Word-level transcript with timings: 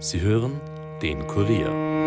Sie 0.00 0.20
hören 0.20 0.60
den 1.02 1.26
Kurier. 1.26 2.06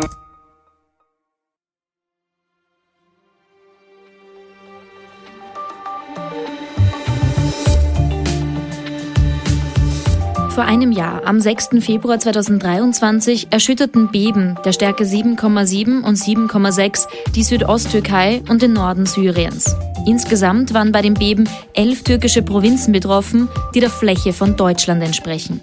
Vor 10.48 10.64
einem 10.64 10.92
Jahr, 10.92 11.26
am 11.26 11.38
6. 11.38 11.80
Februar 11.80 12.18
2023, 12.18 13.48
erschütterten 13.50 14.10
Beben 14.10 14.58
der 14.64 14.72
Stärke 14.72 15.04
7,7 15.04 16.02
und 16.02 16.16
7,6 16.16 17.08
die 17.34 17.42
Südosttürkei 17.42 18.42
und 18.48 18.62
den 18.62 18.72
Norden 18.72 19.04
Syriens. 19.04 19.76
Insgesamt 20.06 20.72
waren 20.72 20.92
bei 20.92 21.02
dem 21.02 21.14
Beben 21.14 21.46
elf 21.74 22.04
türkische 22.04 22.42
Provinzen 22.42 22.92
betroffen, 22.92 23.48
die 23.74 23.80
der 23.80 23.90
Fläche 23.90 24.32
von 24.32 24.56
Deutschland 24.56 25.02
entsprechen. 25.02 25.60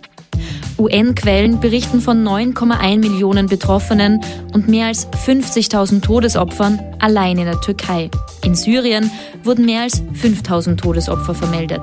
UN-Quellen 0.79 1.59
berichten 1.59 2.01
von 2.01 2.25
9,1 2.25 2.99
Millionen 2.99 3.47
Betroffenen 3.47 4.21
und 4.53 4.67
mehr 4.67 4.87
als 4.87 5.07
50.000 5.07 6.01
Todesopfern 6.01 6.79
allein 6.99 7.37
in 7.37 7.45
der 7.45 7.59
Türkei. 7.61 8.09
In 8.43 8.55
Syrien 8.55 9.11
wurden 9.43 9.65
mehr 9.65 9.81
als 9.81 10.01
5.000 10.01 10.77
Todesopfer 10.77 11.35
vermeldet. 11.35 11.81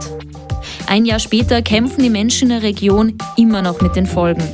Ein 0.86 1.04
Jahr 1.04 1.18
später 1.18 1.62
kämpfen 1.62 2.02
die 2.02 2.10
Menschen 2.10 2.50
in 2.50 2.60
der 2.60 2.62
Region 2.62 3.18
immer 3.36 3.62
noch 3.62 3.80
mit 3.80 3.96
den 3.96 4.06
Folgen. 4.06 4.44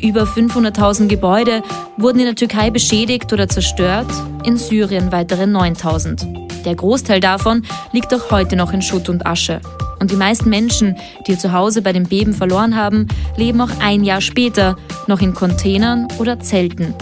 Über 0.00 0.24
500.000 0.24 1.06
Gebäude 1.06 1.62
wurden 1.96 2.18
in 2.18 2.26
der 2.26 2.34
Türkei 2.34 2.70
beschädigt 2.70 3.32
oder 3.32 3.48
zerstört, 3.48 4.10
in 4.44 4.56
Syrien 4.56 5.12
weitere 5.12 5.44
9.000. 5.44 6.64
Der 6.64 6.74
Großteil 6.74 7.20
davon 7.20 7.62
liegt 7.92 8.12
auch 8.12 8.30
heute 8.30 8.56
noch 8.56 8.72
in 8.72 8.82
Schutt 8.82 9.08
und 9.08 9.24
Asche. 9.24 9.60
Und 9.98 10.10
die 10.10 10.16
meisten 10.16 10.50
Menschen, 10.50 10.96
die 11.26 11.32
ihr 11.32 11.38
Zuhause 11.38 11.82
bei 11.82 11.92
dem 11.92 12.04
Beben 12.04 12.34
verloren 12.34 12.76
haben, 12.76 13.08
leben 13.36 13.60
auch 13.60 13.70
ein 13.80 14.04
Jahr 14.04 14.20
später 14.20 14.76
noch 15.06 15.20
in 15.20 15.34
Containern 15.34 16.08
oder 16.18 16.40
Zelten. 16.40 16.94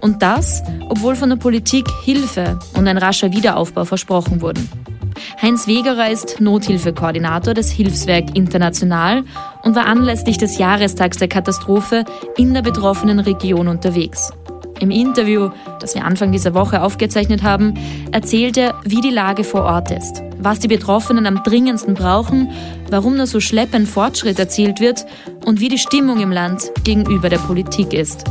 Und 0.00 0.22
das, 0.22 0.62
obwohl 0.88 1.14
von 1.14 1.30
der 1.30 1.36
Politik 1.36 1.86
Hilfe 2.02 2.58
und 2.74 2.88
ein 2.88 2.98
rascher 2.98 3.32
Wiederaufbau 3.32 3.84
versprochen 3.84 4.40
wurden. 4.40 4.68
Heinz 5.40 5.66
Wegerer 5.66 6.10
ist 6.10 6.40
Nothilfekoordinator 6.40 7.54
des 7.54 7.70
Hilfswerk 7.70 8.36
International 8.36 9.24
und 9.62 9.76
war 9.76 9.86
anlässlich 9.86 10.38
des 10.38 10.58
Jahrestags 10.58 11.18
der 11.18 11.28
Katastrophe 11.28 12.04
in 12.36 12.54
der 12.54 12.62
betroffenen 12.62 13.20
Region 13.20 13.68
unterwegs. 13.68 14.32
Im 14.80 14.90
Interview, 14.90 15.50
das 15.80 15.94
wir 15.94 16.04
Anfang 16.04 16.32
dieser 16.32 16.54
Woche 16.54 16.82
aufgezeichnet 16.82 17.42
haben, 17.42 17.74
erzählt 18.10 18.56
er, 18.56 18.74
wie 18.84 19.00
die 19.00 19.10
Lage 19.10 19.44
vor 19.44 19.62
Ort 19.62 19.92
ist, 19.92 20.22
was 20.44 20.58
die 20.58 20.68
Betroffenen 20.68 21.26
am 21.26 21.42
dringendsten 21.42 21.94
brauchen, 21.94 22.50
warum 22.90 23.16
nur 23.16 23.26
so 23.26 23.40
schleppend 23.40 23.88
Fortschritt 23.88 24.38
erzielt 24.38 24.80
wird 24.80 25.04
und 25.44 25.60
wie 25.60 25.68
die 25.68 25.78
Stimmung 25.78 26.20
im 26.20 26.32
Land 26.32 26.70
gegenüber 26.84 27.28
der 27.28 27.38
Politik 27.38 27.92
ist. 27.92 28.24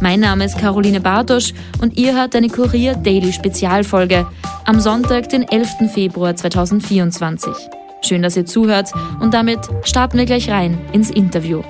Mein 0.00 0.20
Name 0.20 0.44
ist 0.44 0.58
Caroline 0.58 1.00
Bartosch 1.00 1.52
und 1.82 1.98
ihr 1.98 2.14
hört 2.14 2.34
eine 2.34 2.48
Kurier 2.48 2.94
Daily 2.94 3.32
Spezialfolge 3.32 4.26
am 4.64 4.80
Sonntag, 4.80 5.28
den 5.28 5.42
11. 5.42 5.92
Februar 5.92 6.34
2024. 6.34 7.52
Schön, 8.02 8.22
dass 8.22 8.36
ihr 8.36 8.46
zuhört 8.46 8.92
und 9.20 9.34
damit 9.34 9.60
starten 9.82 10.16
wir 10.16 10.24
gleich 10.24 10.48
rein 10.48 10.78
ins 10.92 11.10
Interview. 11.10 11.62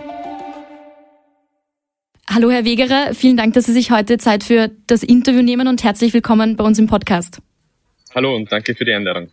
Hallo 2.28 2.50
Herr 2.50 2.64
Wegerer, 2.64 3.12
vielen 3.14 3.36
Dank, 3.36 3.54
dass 3.54 3.66
Sie 3.66 3.72
sich 3.72 3.90
heute 3.90 4.16
Zeit 4.16 4.44
für 4.44 4.70
das 4.86 5.02
Interview 5.02 5.42
nehmen 5.42 5.66
und 5.66 5.82
herzlich 5.82 6.14
willkommen 6.14 6.56
bei 6.56 6.62
uns 6.62 6.78
im 6.78 6.86
Podcast. 6.86 7.40
Hallo 8.12 8.34
und 8.34 8.50
danke 8.50 8.74
für 8.74 8.84
die 8.84 8.92
Einladung. 8.92 9.28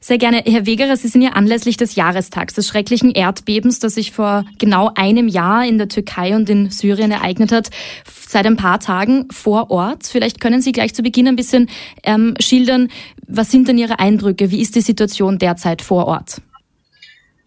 Sehr 0.00 0.16
gerne. 0.16 0.42
Herr 0.46 0.64
Wegerer, 0.64 0.96
Sie 0.96 1.08
sind 1.08 1.20
ja 1.20 1.32
anlässlich 1.32 1.76
des 1.76 1.96
Jahrestags 1.96 2.54
des 2.54 2.66
schrecklichen 2.66 3.10
Erdbebens, 3.10 3.78
das 3.78 3.94
sich 3.94 4.10
vor 4.12 4.46
genau 4.58 4.90
einem 4.94 5.28
Jahr 5.28 5.66
in 5.66 5.76
der 5.76 5.88
Türkei 5.88 6.34
und 6.34 6.48
in 6.48 6.70
Syrien 6.70 7.10
ereignet 7.10 7.52
hat, 7.52 7.68
seit 8.06 8.46
ein 8.46 8.56
paar 8.56 8.80
Tagen 8.80 9.28
vor 9.30 9.70
Ort. 9.70 10.06
Vielleicht 10.06 10.40
können 10.40 10.62
Sie 10.62 10.72
gleich 10.72 10.94
zu 10.94 11.02
Beginn 11.02 11.28
ein 11.28 11.36
bisschen 11.36 11.68
ähm, 12.04 12.34
schildern, 12.40 12.88
was 13.26 13.50
sind 13.50 13.68
denn 13.68 13.76
Ihre 13.76 13.98
Eindrücke? 13.98 14.50
Wie 14.50 14.62
ist 14.62 14.76
die 14.76 14.80
Situation 14.80 15.38
derzeit 15.38 15.82
vor 15.82 16.06
Ort? 16.06 16.40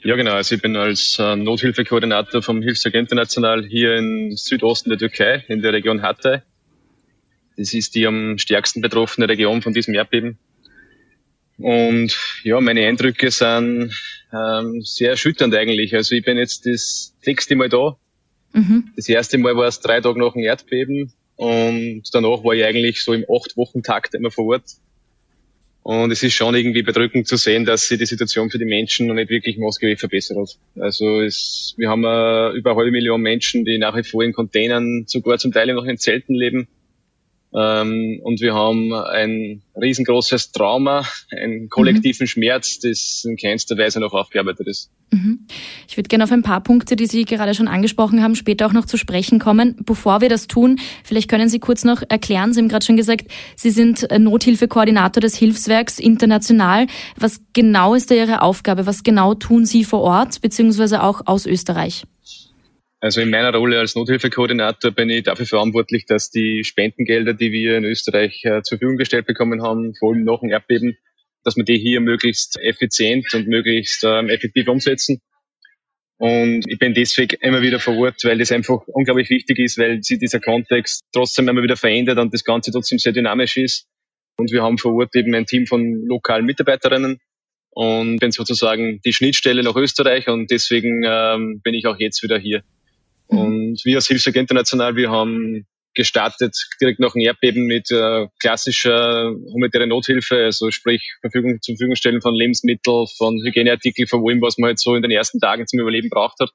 Ja, 0.03 0.15
genau. 0.15 0.33
Also 0.33 0.53
ich 0.53 0.61
bin 0.61 0.75
als 0.75 1.17
äh, 1.17 1.35
Nothilfekoordinator 1.35 2.43
vom 2.43 2.61
Hilfswerk 2.61 2.93
International 2.93 3.65
hier 3.65 3.95
im 3.95 4.37
Südosten 4.37 4.89
der 4.89 4.99
Türkei, 4.99 5.43
in 5.47 5.63
der 5.63 5.73
Region 5.73 6.03
Hatay. 6.03 6.43
Das 7.57 7.73
ist 7.73 7.95
die 7.95 8.05
am 8.05 8.37
stärksten 8.37 8.81
betroffene 8.81 9.27
Region 9.27 9.63
von 9.63 9.73
diesem 9.73 9.95
Erdbeben. 9.95 10.37
Und 11.57 12.17
ja, 12.43 12.59
meine 12.59 12.85
Eindrücke 12.85 13.31
sind 13.31 13.93
ähm, 14.33 14.81
sehr 14.81 15.11
erschütternd 15.11 15.55
eigentlich. 15.55 15.95
Also 15.95 16.15
ich 16.15 16.23
bin 16.23 16.37
jetzt 16.37 16.65
das 16.65 17.13
sechste 17.21 17.55
Mal 17.55 17.69
da. 17.69 17.97
Mhm. 18.53 18.91
Das 18.95 19.07
erste 19.09 19.37
Mal 19.37 19.55
war 19.55 19.67
es 19.67 19.79
drei 19.79 20.01
Tage 20.01 20.19
nach 20.19 20.33
dem 20.33 20.43
Erdbeben 20.43 21.13
und 21.35 22.03
danach 22.13 22.43
war 22.43 22.53
ich 22.53 22.63
eigentlich 22.63 23.03
so 23.03 23.13
im 23.13 23.25
acht 23.29 23.57
Wochen 23.57 23.83
Takt 23.83 24.15
immer 24.15 24.31
vor 24.31 24.45
Ort. 24.45 24.63
Und 25.83 26.11
es 26.11 26.23
ist 26.23 26.33
schon 26.33 26.55
irgendwie 26.55 26.81
bedrückend 26.81 27.27
zu 27.27 27.35
sehen, 27.35 27.63
dass 27.63 27.87
sich 27.87 27.99
die 27.99 28.07
Situation 28.07 28.49
für 28.49 28.57
die 28.57 28.65
Menschen 28.65 29.05
noch 29.05 29.13
nicht 29.13 29.29
wirklich 29.29 29.57
maßgeblich 29.57 29.99
verbessert 29.99 30.37
hat. 30.37 30.57
Also 30.81 31.21
es, 31.21 31.75
wir 31.77 31.89
haben 31.89 32.03
äh, 32.03 32.57
über 32.57 32.71
eine 32.71 32.79
halbe 32.79 32.91
Million 32.91 33.21
Menschen, 33.21 33.65
die 33.65 33.77
nach 33.77 33.95
wie 33.95 34.03
vor 34.03 34.23
in 34.23 34.33
Containern, 34.33 35.03
sogar 35.05 35.37
zum 35.37 35.51
Teil 35.51 35.71
noch 35.73 35.85
in 35.85 35.99
Zelten 35.99 36.33
leben. 36.33 36.67
Ähm, 37.57 38.19
und 38.23 38.41
wir 38.41 38.53
haben 38.53 38.93
ein 38.93 39.61
riesengroßes 39.79 40.51
Trauma, 40.51 41.05
einen 41.31 41.69
kollektiven 41.69 42.25
mhm. 42.25 42.27
Schmerz, 42.27 42.79
das 42.79 43.23
in 43.25 43.37
keinster 43.37 43.77
Weise 43.77 44.01
noch 44.01 44.13
aufgearbeitet 44.13 44.67
ist. 44.67 44.91
Mhm. 45.11 45.47
Ich 45.87 45.95
würde 45.95 46.09
gerne 46.09 46.25
auf 46.25 46.31
ein 46.33 46.41
paar 46.41 46.61
Punkte, 46.61 46.97
die 46.97 47.05
Sie 47.05 47.23
gerade 47.23 47.53
schon 47.53 47.69
angesprochen 47.69 48.21
haben, 48.21 48.35
später 48.35 48.65
auch 48.65 48.73
noch 48.73 48.85
zu 48.85 48.97
sprechen 48.97 49.39
kommen. 49.39 49.77
Bevor 49.85 50.19
wir 50.19 50.27
das 50.27 50.47
tun, 50.47 50.79
vielleicht 51.05 51.29
können 51.29 51.47
Sie 51.47 51.59
kurz 51.59 51.85
noch 51.85 52.03
erklären, 52.09 52.51
Sie 52.53 52.59
haben 52.59 52.67
gerade 52.67 52.85
schon 52.85 52.97
gesagt, 52.97 53.27
Sie 53.55 53.71
sind 53.71 54.05
Nothilfekoordinator 54.11 55.21
des 55.21 55.35
Hilfswerks 55.37 55.97
international. 55.99 56.87
Was 57.15 57.39
genau 57.53 57.93
ist 57.93 58.11
da 58.11 58.15
Ihre 58.15 58.41
Aufgabe? 58.41 58.85
Was 58.85 59.03
genau 59.03 59.33
tun 59.33 59.65
Sie 59.65 59.85
vor 59.85 60.01
Ort, 60.01 60.41
beziehungsweise 60.41 61.03
auch 61.03 61.21
aus 61.25 61.45
Österreich? 61.45 62.03
Also 63.05 63.21
in 63.21 63.29
meiner 63.29 63.53
Rolle 63.53 63.77
als 63.77 63.93
Nothilfekoordinator 63.93 64.89
bin 64.89 65.11
ich 65.11 65.21
dafür 65.21 65.45
verantwortlich, 65.45 66.07
dass 66.07 66.31
die 66.31 66.63
Spendengelder, 66.63 67.35
die 67.35 67.51
wir 67.51 67.77
in 67.77 67.83
Österreich 67.83 68.43
äh, 68.45 68.63
zur 68.63 68.79
Verfügung 68.79 68.97
gestellt 68.97 69.27
bekommen 69.27 69.61
haben, 69.61 69.93
vor 69.93 70.11
allem 70.11 70.23
nach 70.23 70.39
dem 70.39 70.49
Erdbeben, 70.49 70.97
dass 71.43 71.55
wir 71.55 71.63
die 71.63 71.77
hier 71.77 72.01
möglichst 72.01 72.59
effizient 72.59 73.31
und 73.35 73.47
möglichst 73.47 74.03
ähm, 74.03 74.27
effektiv 74.29 74.67
umsetzen. 74.67 75.21
Und 76.17 76.63
ich 76.67 76.79
bin 76.79 76.95
deswegen 76.95 77.37
immer 77.41 77.61
wieder 77.61 77.79
vor 77.79 77.95
Ort, 77.95 78.23
weil 78.23 78.39
das 78.39 78.51
einfach 78.51 78.81
unglaublich 78.87 79.29
wichtig 79.29 79.59
ist, 79.59 79.77
weil 79.77 80.01
sich 80.01 80.17
dieser 80.17 80.39
Kontext 80.39 81.03
trotzdem 81.13 81.47
immer 81.47 81.61
wieder 81.61 81.77
verändert 81.77 82.17
und 82.17 82.33
das 82.33 82.43
Ganze 82.43 82.71
trotzdem 82.71 82.97
sehr 82.97 83.13
dynamisch 83.13 83.57
ist. 83.57 83.85
Und 84.37 84.51
wir 84.51 84.63
haben 84.63 84.79
vor 84.79 84.95
Ort 84.95 85.15
eben 85.15 85.35
ein 85.35 85.45
Team 85.45 85.67
von 85.67 86.07
lokalen 86.07 86.47
Mitarbeiterinnen 86.47 87.19
und 87.69 88.17
bin 88.17 88.31
sozusagen 88.31 88.99
die 89.05 89.13
Schnittstelle 89.13 89.61
nach 89.61 89.75
Österreich 89.75 90.27
und 90.27 90.49
deswegen 90.49 91.03
ähm, 91.05 91.61
bin 91.63 91.75
ich 91.75 91.85
auch 91.85 91.99
jetzt 91.99 92.23
wieder 92.23 92.39
hier. 92.39 92.63
Mhm. 93.29 93.37
Und 93.37 93.81
wir 93.85 93.95
als 93.95 94.07
Hilfswerk 94.07 94.35
International, 94.35 94.95
wir 94.95 95.09
haben 95.09 95.65
gestartet 95.95 96.55
direkt 96.79 96.99
nach 96.99 97.13
dem 97.13 97.21
Erdbeben 97.21 97.65
mit 97.65 97.89
äh, 97.89 98.27
klassischer 98.39 99.31
humanitärer 99.31 99.87
Nothilfe, 99.87 100.43
also 100.43 100.69
sprich 100.69 101.15
Verfügung, 101.21 101.61
zur 101.61 101.75
Verfügung 101.75 101.95
stellen 101.95 102.21
von 102.21 102.35
Lebensmitteln, 102.35 103.07
von 103.17 103.41
Hygieneartikeln, 103.43 104.07
von 104.07 104.21
allem, 104.27 104.41
was 104.41 104.57
man 104.57 104.69
halt 104.69 104.79
so 104.79 104.95
in 104.95 105.01
den 105.01 105.11
ersten 105.11 105.39
Tagen 105.39 105.65
zum 105.65 105.79
Überleben 105.79 106.09
braucht 106.09 106.39
hat. 106.39 106.51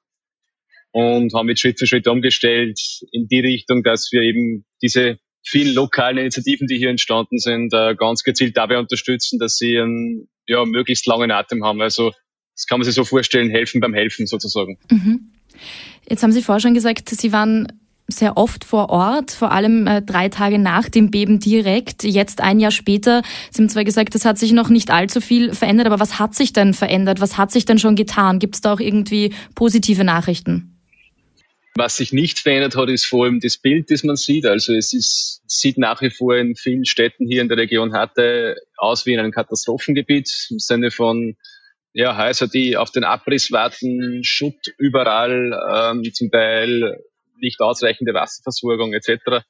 Und 0.92 1.32
haben 1.34 1.48
jetzt 1.48 1.60
Schritt 1.60 1.78
für 1.78 1.86
Schritt 1.86 2.06
umgestellt 2.06 2.78
in 3.12 3.28
die 3.28 3.41
Richtung, 3.41 3.82
dass 3.82 4.10
wir 4.12 4.22
eben 4.22 4.64
diese 4.82 5.19
vielen 5.42 5.75
lokalen 5.75 6.19
Initiativen, 6.19 6.66
die 6.66 6.76
hier 6.76 6.91
entstanden 6.91 7.38
sind, 7.38 7.72
äh, 7.72 7.94
ganz 7.94 8.22
gezielt 8.25 8.56
dabei 8.56 8.78
unterstützen, 8.78 9.38
dass 9.38 9.56
sie 9.56 9.78
einen 9.78 10.28
ja, 10.47 10.64
möglichst 10.64 11.06
langen 11.06 11.31
Atem 11.31 11.64
haben. 11.64 11.81
Also 11.81 12.12
das 12.54 12.66
kann 12.66 12.81
man 12.81 12.84
sich 12.84 12.94
so 12.94 13.04
vorstellen, 13.04 13.50
helfen 13.50 13.81
beim 13.81 13.94
Helfen 13.94 14.26
sozusagen. 14.26 14.78
Mhm. 14.91 15.32
Jetzt 16.09 16.22
haben 16.22 16.32
Sie 16.32 16.43
vorher 16.43 16.60
schon 16.60 16.75
gesagt, 16.75 17.08
Sie 17.08 17.32
waren 17.32 17.69
sehr 18.12 18.37
oft 18.37 18.64
vor 18.64 18.90
Ort, 18.90 19.31
vor 19.31 19.52
allem 19.52 19.87
äh, 19.87 20.02
drei 20.02 20.29
Tage 20.29 20.58
nach 20.58 20.88
dem 20.88 21.11
Beben 21.11 21.40
direkt. 21.40 22.05
Jetzt 22.05 22.40
ein 22.40 22.61
Jahr 22.61 22.70
später. 22.70 23.23
Sie 23.50 23.62
haben 23.62 23.69
zwar 23.69 23.85
gesagt, 23.85 24.14
es 24.14 24.25
hat 24.25 24.38
sich 24.38 24.52
noch 24.52 24.69
nicht 24.69 24.90
allzu 24.90 25.20
viel 25.20 25.55
verändert, 25.55 25.87
aber 25.87 26.00
was 26.00 26.19
hat 26.19 26.35
sich 26.35 26.52
denn 26.52 26.75
verändert? 26.75 27.20
Was 27.20 27.38
hat 27.38 27.52
sich 27.52 27.64
denn 27.64 27.79
schon 27.79 27.96
getan? 27.96 28.38
Gibt 28.38 28.56
es 28.56 28.61
da 28.61 28.73
auch 28.73 28.81
irgendwie 28.81 29.32
positive 29.55 30.05
Nachrichten? 30.05 30.76
Was 31.76 31.96
sich 31.96 32.12
nicht 32.12 32.40
verändert 32.40 32.76
hat, 32.76 32.88
ist 32.88 33.06
vor 33.06 33.25
allem 33.25 33.40
das 33.40 33.56
Bild, 33.56 33.90
das 33.90 34.02
man 34.02 34.17
sieht. 34.17 34.44
Also 34.44 34.75
es 34.75 34.93
ist, 34.93 35.43
sieht 35.46 35.79
nach 35.79 36.02
wie 36.02 36.11
vor 36.11 36.37
in 36.37 36.56
vielen 36.56 36.85
Städten 36.85 37.26
hier 37.26 37.43
in 37.43 37.49
der 37.49 37.58
Region 37.58 37.93
Hatte 37.93 38.56
aus 38.76 39.06
wie 39.06 39.12
in 39.12 39.20
einem 39.20 39.31
Katastrophengebiet 39.31 40.49
im 40.50 40.58
Sinne 40.58 40.90
von 40.90 41.37
ja, 41.92 42.16
Häuser, 42.16 42.46
die 42.48 42.76
auf 42.76 42.90
den 42.90 43.04
Abriss 43.04 43.50
warten, 43.50 44.22
Schutt 44.22 44.72
überall, 44.78 45.52
ähm, 45.75 46.04
zum 46.12 46.31
Teil 46.31 47.02
nicht 47.38 47.60
ausreichende 47.60 48.14
Wasserversorgung 48.14 48.92
etc. 48.92 49.44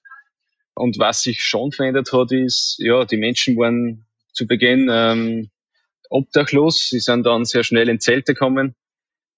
Und 0.74 0.98
was 0.98 1.22
sich 1.22 1.42
schon 1.42 1.72
verändert 1.72 2.12
hat, 2.12 2.32
ist, 2.32 2.76
ja, 2.78 3.04
die 3.04 3.16
Menschen 3.16 3.56
waren 3.56 4.06
zu 4.32 4.46
Beginn 4.46 4.88
ähm, 4.90 5.50
obdachlos, 6.08 6.88
sie 6.88 7.00
sind 7.00 7.24
dann 7.26 7.44
sehr 7.44 7.64
schnell 7.64 7.88
in 7.88 8.00
Zelte 8.00 8.34
gekommen 8.34 8.74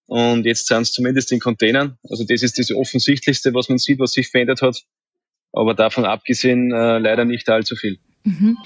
Und 0.06 0.46
jetzt 0.46 0.66
sind 0.66 0.82
es 0.82 0.92
zumindest 0.92 1.32
in 1.32 1.40
Containern. 1.40 1.98
Also 2.08 2.24
das 2.24 2.42
ist 2.42 2.58
das 2.58 2.70
Offensichtlichste, 2.70 3.54
was 3.54 3.68
man 3.68 3.78
sieht, 3.78 3.98
was 3.98 4.12
sich 4.12 4.28
verändert 4.28 4.62
hat. 4.62 4.82
Aber 5.52 5.74
davon 5.74 6.04
abgesehen 6.04 6.72
äh, 6.72 6.98
leider 6.98 7.24
nicht 7.24 7.48
allzu 7.48 7.76
viel. 7.76 7.98
Mhm. 8.24 8.56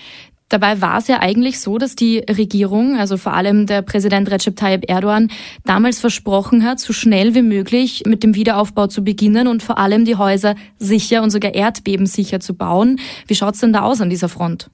Dabei 0.49 0.81
war 0.81 0.99
es 0.99 1.09
ja 1.09 1.21
eigentlich 1.21 1.59
so, 1.59 1.77
dass 1.77 1.97
die 1.97 2.19
Regierung, 2.19 2.99
also 2.99 3.17
vor 3.17 3.33
allem 3.33 3.67
der 3.67 3.83
Präsident 3.83 4.31
Recep 4.31 4.55
Tayyip 4.55 4.89
Erdogan, 4.89 5.29
damals 5.65 5.99
versprochen 5.99 6.65
hat, 6.65 6.79
so 6.79 6.93
schnell 6.93 7.35
wie 7.35 7.43
möglich 7.43 8.05
mit 8.07 8.23
dem 8.23 8.37
Wiederaufbau 8.37 8.87
zu 8.87 9.03
beginnen 9.03 9.49
und 9.49 9.63
vor 9.63 9.79
allem 9.79 10.05
die 10.05 10.15
Häuser 10.15 10.55
sicher 10.79 11.23
und 11.25 11.31
sogar 11.31 11.55
erdbebensicher 11.55 12.39
zu 12.39 12.55
bauen. 12.55 13.01
Wie 13.27 13.35
schaut's 13.35 13.59
denn 13.59 13.73
da 13.73 13.83
aus 13.83 14.01
an 14.01 14.09
dieser 14.09 14.29
Front? 14.29 14.71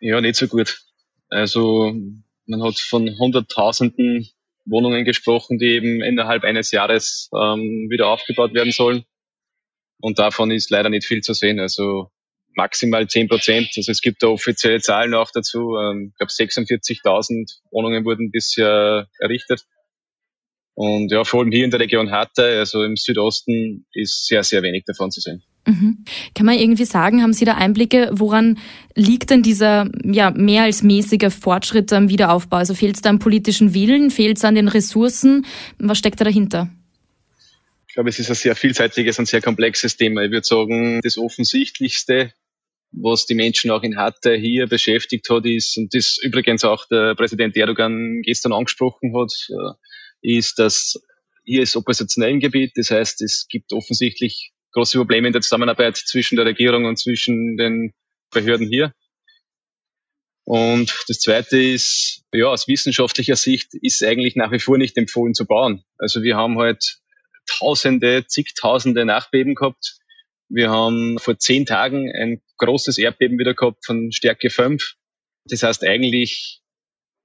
Ja, 0.00 0.20
nicht 0.20 0.36
so 0.36 0.46
gut. 0.46 0.82
Also 1.30 1.92
man 2.46 2.62
hat 2.62 2.78
von 2.78 3.18
Hunderttausenden 3.18 4.28
Wohnungen 4.66 5.04
gesprochen, 5.04 5.58
die 5.58 5.66
eben 5.66 6.00
innerhalb 6.00 6.44
eines 6.44 6.70
Jahres 6.70 7.28
ähm, 7.34 7.88
wieder 7.90 8.08
aufgebaut 8.08 8.54
werden 8.54 8.72
sollen. 8.72 9.04
Und 9.98 10.18
davon 10.18 10.50
ist 10.50 10.70
leider 10.70 10.90
nicht 10.90 11.06
viel 11.06 11.22
zu 11.22 11.32
sehen. 11.34 11.58
Also 11.58 12.10
maximal 12.56 13.06
10 13.06 13.28
Prozent. 13.28 13.68
Also 13.76 13.92
es 13.92 14.00
gibt 14.00 14.22
da 14.22 14.28
offizielle 14.28 14.80
Zahlen 14.80 15.14
auch 15.14 15.30
dazu. 15.32 15.76
Ähm, 15.76 16.12
ich 16.12 16.18
glaube 16.18 16.32
46.000 16.32 17.58
Wohnungen 17.70 18.04
wurden 18.04 18.30
bisher 18.30 19.06
errichtet. 19.18 19.64
Und 20.74 21.10
ja, 21.10 21.24
vor 21.24 21.40
allem 21.40 21.52
hier 21.52 21.64
in 21.64 21.70
der 21.70 21.80
Region 21.80 22.10
Hatte, 22.10 22.58
also 22.58 22.82
im 22.82 22.96
Südosten, 22.96 23.86
ist 23.92 24.26
sehr, 24.26 24.42
sehr 24.42 24.62
wenig 24.62 24.84
davon 24.84 25.10
zu 25.10 25.20
sehen. 25.20 25.42
Mhm. 25.66 26.04
Kann 26.34 26.46
man 26.46 26.58
irgendwie 26.58 26.84
sagen, 26.84 27.22
haben 27.22 27.32
Sie 27.32 27.46
da 27.46 27.54
Einblicke, 27.54 28.10
woran 28.12 28.58
liegt 28.94 29.30
denn 29.30 29.42
dieser 29.42 29.90
ja, 30.04 30.30
mehr 30.30 30.64
als 30.64 30.82
mäßige 30.82 31.32
Fortschritt 31.32 31.92
am 31.92 32.10
Wiederaufbau? 32.10 32.58
Also 32.58 32.74
fehlt 32.74 32.96
es 32.96 33.02
da 33.02 33.10
am 33.10 33.18
politischen 33.18 33.72
Willen, 33.72 34.10
fehlt 34.10 34.36
es 34.36 34.44
an 34.44 34.54
den 34.54 34.68
Ressourcen? 34.68 35.46
Was 35.78 35.98
steckt 35.98 36.20
da 36.20 36.24
dahinter? 36.24 36.68
Ich 37.88 37.94
glaube, 37.94 38.10
es 38.10 38.18
ist 38.18 38.28
ein 38.28 38.34
sehr 38.34 38.54
vielseitiges 38.54 39.18
und 39.18 39.26
sehr 39.26 39.40
komplexes 39.40 39.96
Thema. 39.96 40.22
Ich 40.22 40.30
würde 40.30 40.46
sagen, 40.46 41.00
das 41.02 41.16
Offensichtlichste 41.16 42.32
was 42.96 43.26
die 43.26 43.34
Menschen 43.34 43.70
auch 43.70 43.82
in 43.82 43.96
Hatte 43.96 44.34
hier 44.34 44.66
beschäftigt 44.66 45.28
hat, 45.30 45.44
ist, 45.44 45.76
und 45.76 45.94
das 45.94 46.18
übrigens 46.22 46.64
auch 46.64 46.86
der 46.88 47.14
Präsident 47.14 47.56
Erdogan 47.56 48.22
gestern 48.22 48.52
angesprochen 48.52 49.14
hat, 49.16 49.32
äh, 49.50 50.36
ist, 50.38 50.58
dass 50.58 51.00
hier 51.44 51.62
ist 51.62 51.76
oppositionellen 51.76 52.40
Gebiet. 52.40 52.72
Das 52.74 52.90
heißt, 52.90 53.22
es 53.22 53.46
gibt 53.48 53.72
offensichtlich 53.72 54.52
große 54.72 54.98
Probleme 54.98 55.28
in 55.28 55.32
der 55.32 55.42
Zusammenarbeit 55.42 55.96
zwischen 55.96 56.36
der 56.36 56.46
Regierung 56.46 56.86
und 56.86 56.98
zwischen 56.98 57.56
den 57.56 57.92
Behörden 58.30 58.68
hier. 58.68 58.92
Und 60.44 60.94
das 61.08 61.18
Zweite 61.18 61.60
ist, 61.60 62.22
ja, 62.32 62.46
aus 62.46 62.68
wissenschaftlicher 62.68 63.36
Sicht 63.36 63.74
ist 63.74 64.02
eigentlich 64.02 64.36
nach 64.36 64.52
wie 64.52 64.58
vor 64.58 64.78
nicht 64.78 64.96
empfohlen 64.96 65.34
zu 65.34 65.44
bauen. 65.44 65.84
Also 65.98 66.22
wir 66.22 66.36
haben 66.36 66.58
halt 66.58 66.98
Tausende, 67.48 68.26
zigtausende 68.26 69.04
Nachbeben 69.04 69.54
gehabt 69.54 70.00
wir 70.48 70.70
haben 70.70 71.18
vor 71.18 71.38
zehn 71.38 71.66
Tagen 71.66 72.10
ein 72.12 72.40
großes 72.58 72.98
Erdbeben 72.98 73.38
wieder 73.38 73.54
gehabt 73.54 73.84
von 73.84 74.12
Stärke 74.12 74.50
5. 74.50 74.94
Das 75.44 75.62
heißt, 75.62 75.84
eigentlich 75.84 76.60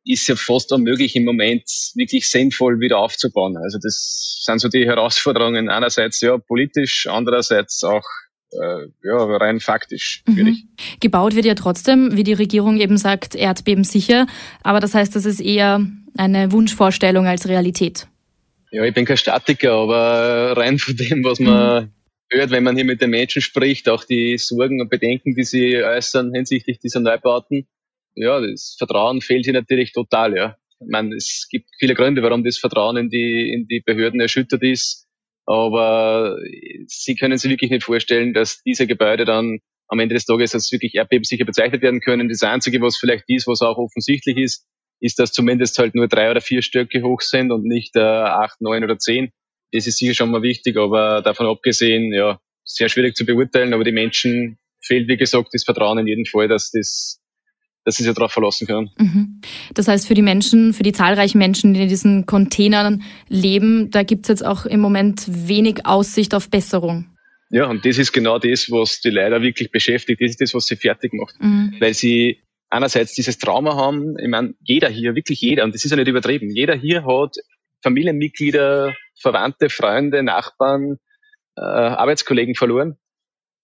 ist 0.04 0.28
ja 0.28 0.36
fast 0.36 0.72
unmöglich 0.72 1.16
im 1.16 1.25
Moment 1.25 1.63
wirklich 1.95 2.30
sinnvoll 2.30 2.80
wieder 2.80 2.98
aufzubauen. 2.98 3.57
Also 3.57 3.78
das 3.81 4.42
sind 4.44 4.60
so 4.60 4.68
die 4.68 4.86
Herausforderungen 4.86 5.69
einerseits 5.69 6.22
ja 6.22 6.38
politisch, 6.38 7.07
andererseits 7.07 7.83
auch 7.83 8.04
äh, 8.51 8.88
ja, 9.04 9.18
rein 9.38 9.60
faktisch. 9.60 10.24
Mhm. 10.28 10.57
Gebaut 11.00 11.36
wird 11.36 11.45
ja 11.45 11.56
trotzdem, 11.56 12.18
wie 12.18 12.24
die 12.24 12.34
Regierung 12.34 12.80
eben 12.80 12.98
sagt, 12.98 13.36
Erdbeben 13.36 13.84
sicher. 13.84 14.25
Aber 14.63 14.80
das 14.80 14.94
heißt, 14.94 15.16
das 15.16 15.25
ist 15.25 15.39
eher 15.39 15.86
eine 16.18 16.51
Wunschvorstellung 16.51 17.27
als 17.27 17.48
Realität. 17.48 18.07
Ja, 18.72 18.84
ich 18.84 18.94
bin 18.94 19.06
kein 19.06 19.18
Statiker, 19.18 19.74
aber 19.74 20.57
rein 20.57 20.80
von 20.80 20.95
dem, 20.95 21.24
was 21.24 21.39
man 21.39 21.84
mhm 21.84 21.92
hört, 22.31 22.51
wenn 22.51 22.63
man 22.63 22.75
hier 22.75 22.86
mit 22.86 23.01
den 23.01 23.10
Menschen 23.10 23.42
spricht, 23.42 23.89
auch 23.89 24.04
die 24.04 24.38
Sorgen 24.38 24.81
und 24.81 24.89
Bedenken, 24.89 25.36
die 25.36 25.44
sie 25.44 25.83
äußern 25.83 26.33
hinsichtlich 26.33 26.80
dieser 26.80 27.00
Neubauten. 27.00 27.68
Ja, 28.16 28.39
das 28.39 28.75
Vertrauen 28.78 29.22
fehlt 29.22 29.45
hier 29.45 29.54
natürlich 29.54 29.94
total, 29.94 30.36
ja. 30.36 30.57
Ich 30.80 30.88
meine, 30.89 31.16
es 31.16 31.48
gibt 31.50 31.69
viele 31.80 31.94
Gründe, 31.94 32.24
warum 32.24 32.44
das 32.44 32.57
Vertrauen 32.57 32.98
in 32.98 33.10
die, 33.10 33.54
in 33.54 33.68
die 33.68 33.81
Behörden 33.81 34.19
erschüttert 34.19 34.63
ist. 34.63 35.07
Aber 35.45 36.38
sie 36.88 37.16
können 37.16 37.38
sich 37.38 37.51
wirklich 37.51 37.72
nicht 37.72 37.83
vorstellen, 37.83 38.34
dass 38.34 38.62
diese 38.63 38.88
Gebäude 38.88 39.25
dann 39.25 39.60
am 39.88 40.00
Ende 40.00 40.16
des 40.16 40.25
Tages 40.25 40.56
als 40.56 40.72
wirklich 40.72 40.95
erdbebensicher 40.95 41.45
bezeichnet 41.45 41.81
werden 41.81 42.00
können. 42.00 42.30
Das 42.30 42.44
Einzige, 42.44 42.81
was 42.81 42.98
vielleicht 42.98 43.25
ist, 43.27 43.48
was 43.48 43.62
auch 43.62 43.77
offensichtlich 43.77 44.38
ist, 44.38 44.66
ist, 45.01 45.19
dass 45.19 45.34
zumindest 45.34 45.77
halt 45.77 45.95
nur 45.95 46.07
drei 46.07 46.31
oder 46.31 46.42
vier 46.42 46.62
Stöcke 46.62 47.01
hoch 47.04 47.22
sind 47.22 47.51
und 47.51 47.66
nicht 47.66 47.95
äh, 47.95 48.00
acht, 48.00 48.62
neun 48.62 48.84
oder 48.84 48.98
zehn 48.98 49.31
das 49.72 49.88
ist 49.88 49.98
sicher 49.98 50.14
schon 50.14 50.32
mal 50.32 50.42
wichtig, 50.42 50.78
aber 50.78 51.22
davon 51.22 51.48
abgesehen, 51.48 52.14
ja, 52.14 52.40
sehr 52.64 52.90
schwierig 52.90 53.16
zu 53.16 53.26
beurteilen, 53.26 53.74
aber 53.74 53.84
die 53.84 53.92
Menschen 53.92 54.58
fehlt, 54.82 55.08
wie 55.08 55.18
gesagt, 55.18 55.50
das 55.54 55.64
Vertrauen 55.64 56.00
in 56.00 56.08
jedem 56.08 56.26
Fall, 56.26 56.48
dass 56.48 56.72
das 56.72 57.22
dass 57.84 57.96
sie 57.96 58.04
sich 58.04 58.14
darauf 58.14 58.32
verlassen 58.32 58.68
können. 58.68 58.92
Mhm. 58.98 59.42
Das 59.74 59.88
heißt, 59.88 60.08
für 60.08 60.14
die 60.14 60.22
Menschen, 60.22 60.74
für 60.74 60.84
die 60.84 60.92
zahlreichen 60.92 61.38
Menschen, 61.38 61.74
die 61.74 61.82
in 61.82 61.90
diesen 61.90 62.26
Containern 62.26 63.04
leben, 63.28 63.90
da 63.90 64.04
gibt 64.04 64.26
es 64.26 64.30
jetzt 64.30 64.46
auch 64.46 64.66
im 64.66 64.80
Moment 64.80 65.24
wenig 65.28 65.86
Aussicht 65.86 66.36
auf 66.36 66.50
Besserung. 66.50 67.08
Ja, 67.50 67.66
und 67.66 67.86
das 67.86 67.98
ist 67.98 68.14
genau 68.14 68.40
das, 68.40 68.72
was 68.72 69.02
die 69.02 69.10
leider 69.10 69.42
wirklich 69.42 69.72
beschäftigt. 69.72 70.22
Das 70.22 70.30
ist 70.30 70.42
das, 70.42 70.54
was 70.54 70.68
sie 70.68 70.76
fertig 70.76 71.14
macht. 71.14 71.36
Mhm. 71.42 71.76
Weil 71.80 71.94
sie 71.94 72.40
einerseits 72.70 73.14
dieses 73.14 73.38
Trauma 73.38 73.76
haben, 73.76 74.18
ich 74.20 74.30
meine, 74.30 74.54
jeder 74.62 74.88
hier, 74.88 75.16
wirklich 75.16 75.42
jeder, 75.42 75.66
und 75.66 75.74
das 75.76 75.84
ist 75.84 75.92
ja 75.92 75.98
nicht 75.98 76.08
übertrieben, 76.08 76.50
jeder 76.50 76.76
hier 76.76 77.06
hat 77.06 77.36
Familienmitglieder, 77.83 78.95
Verwandte, 79.19 79.69
Freunde, 79.69 80.24
Nachbarn, 80.24 80.98
äh, 81.57 81.62
Arbeitskollegen 81.62 82.56
verloren. 82.56 82.98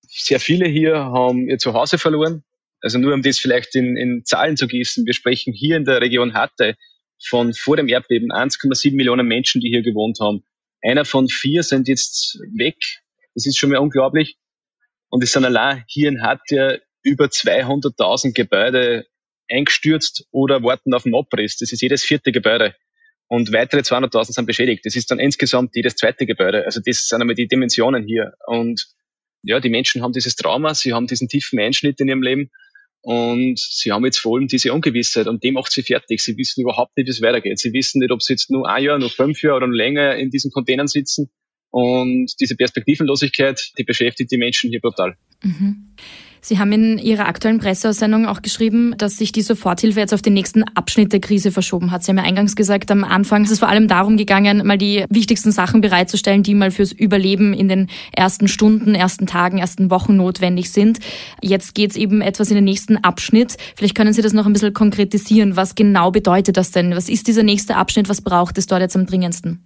Sehr 0.07 0.39
viele 0.39 0.67
hier 0.67 0.95
haben 0.95 1.49
ihr 1.49 1.57
Zuhause 1.57 1.97
verloren. 1.97 2.43
Also 2.81 2.99
nur 2.99 3.13
um 3.13 3.21
das 3.21 3.39
vielleicht 3.39 3.75
in, 3.75 3.97
in 3.97 4.23
Zahlen 4.23 4.55
zu 4.55 4.67
gießen. 4.67 5.05
Wir 5.05 5.13
sprechen 5.13 5.53
hier 5.53 5.77
in 5.77 5.85
der 5.85 6.01
Region 6.01 6.33
Hatte 6.33 6.75
von 7.23 7.53
vor 7.53 7.77
dem 7.77 7.87
Erdbeben 7.87 8.31
1,7 8.31 8.95
Millionen 8.95 9.27
Menschen, 9.27 9.61
die 9.61 9.69
hier 9.69 9.81
gewohnt 9.81 10.19
haben. 10.21 10.43
Einer 10.81 11.05
von 11.05 11.27
vier 11.27 11.63
sind 11.63 11.87
jetzt 11.87 12.39
weg. 12.55 12.77
Das 13.33 13.45
ist 13.45 13.57
schon 13.57 13.71
mal 13.71 13.79
unglaublich. 13.79 14.37
Und 15.09 15.23
es 15.23 15.31
sind 15.31 15.45
allein 15.45 15.83
hier 15.87 16.09
in 16.09 16.21
Hatte 16.21 16.83
über 17.01 17.25
200.000 17.25 18.33
Gebäude 18.33 19.07
eingestürzt 19.49 20.27
oder 20.31 20.61
warten 20.61 20.93
auf 20.93 21.03
den 21.03 21.15
Abriss. 21.15 21.57
Das 21.57 21.71
ist 21.71 21.81
jedes 21.81 22.03
vierte 22.03 22.31
Gebäude 22.31 22.75
und 23.27 23.51
weitere 23.51 23.81
200.000 23.81 24.33
sind 24.33 24.45
beschädigt. 24.45 24.85
Das 24.85 24.95
ist 24.95 25.11
dann 25.11 25.19
insgesamt 25.19 25.75
jedes 25.75 25.95
zweite 25.95 26.25
Gebäude. 26.25 26.65
Also 26.65 26.79
das 26.83 27.07
sind 27.07 27.21
einmal 27.21 27.35
die 27.35 27.47
Dimensionen 27.47 28.05
hier. 28.05 28.33
Und 28.45 28.87
ja, 29.43 29.59
die 29.59 29.69
Menschen 29.69 30.01
haben 30.01 30.13
dieses 30.13 30.35
Trauma, 30.35 30.73
sie 30.73 30.93
haben 30.93 31.07
diesen 31.07 31.27
tiefen 31.27 31.59
Einschnitt 31.59 31.99
in 31.99 32.07
ihrem 32.07 32.21
Leben 32.21 32.49
und 33.01 33.59
sie 33.59 33.91
haben 33.91 34.05
jetzt 34.05 34.19
vor 34.19 34.37
allem 34.37 34.47
diese 34.47 34.73
Ungewissheit 34.73 35.27
und 35.27 35.43
die 35.43 35.51
macht 35.51 35.71
sie 35.71 35.83
fertig. 35.83 36.21
Sie 36.21 36.37
wissen 36.37 36.61
überhaupt 36.61 36.97
nicht, 36.97 37.07
wie 37.07 37.11
es 37.11 37.21
weitergeht. 37.21 37.59
Sie 37.59 37.73
wissen 37.73 37.99
nicht, 37.99 38.11
ob 38.11 38.21
sie 38.21 38.33
jetzt 38.33 38.49
nur 38.49 38.69
ein 38.69 38.83
Jahr, 38.83 38.99
nur 38.99 39.09
fünf 39.09 39.41
Jahre 39.43 39.57
oder 39.57 39.67
länger 39.67 40.15
in 40.15 40.29
diesen 40.29 40.51
Containern 40.51 40.87
sitzen. 40.87 41.29
Und 41.69 42.31
diese 42.39 42.55
Perspektivenlosigkeit, 42.55 43.71
die 43.77 43.83
beschäftigt 43.83 44.31
die 44.31 44.37
Menschen 44.37 44.69
hier 44.69 44.79
brutal. 44.79 45.15
Mhm. 45.43 45.95
Sie 46.41 46.59
haben 46.59 46.71
in 46.71 46.97
Ihrer 46.97 47.27
aktuellen 47.27 47.59
Presseaussendung 47.59 48.25
auch 48.25 48.41
geschrieben, 48.41 48.93
dass 48.97 49.17
sich 49.17 49.31
die 49.31 49.41
Soforthilfe 49.41 49.99
jetzt 49.99 50.13
auf 50.13 50.21
den 50.21 50.33
nächsten 50.33 50.63
Abschnitt 50.75 51.11
der 51.13 51.19
Krise 51.19 51.51
verschoben 51.51 51.91
hat. 51.91 52.03
Sie 52.03 52.09
haben 52.09 52.17
ja 52.17 52.23
eingangs 52.23 52.55
gesagt, 52.55 52.91
am 52.91 53.03
Anfang 53.03 53.43
ist 53.43 53.51
es 53.51 53.59
vor 53.59 53.69
allem 53.69 53.87
darum 53.87 54.17
gegangen, 54.17 54.65
mal 54.65 54.77
die 54.77 55.05
wichtigsten 55.09 55.51
Sachen 55.51 55.81
bereitzustellen, 55.81 56.43
die 56.43 56.55
mal 56.55 56.71
fürs 56.71 56.91
Überleben 56.91 57.53
in 57.53 57.67
den 57.67 57.89
ersten 58.15 58.47
Stunden, 58.47 58.95
ersten 58.95 59.27
Tagen, 59.27 59.57
ersten 59.57 59.89
Wochen 59.89 60.15
notwendig 60.15 60.71
sind. 60.71 60.99
Jetzt 61.41 61.75
geht 61.75 61.91
es 61.91 61.97
eben 61.97 62.21
etwas 62.21 62.49
in 62.49 62.55
den 62.55 62.65
nächsten 62.65 62.97
Abschnitt. 62.97 63.57
Vielleicht 63.75 63.95
können 63.95 64.13
Sie 64.13 64.21
das 64.21 64.33
noch 64.33 64.45
ein 64.45 64.53
bisschen 64.53 64.73
konkretisieren. 64.73 65.55
Was 65.55 65.75
genau 65.75 66.11
bedeutet 66.11 66.57
das 66.57 66.71
denn? 66.71 66.95
Was 66.95 67.09
ist 67.09 67.27
dieser 67.27 67.43
nächste 67.43 67.75
Abschnitt? 67.75 68.09
Was 68.09 68.21
braucht 68.21 68.57
es 68.57 68.67
dort 68.67 68.81
jetzt 68.81 68.95
am 68.95 69.05
dringendsten? 69.05 69.63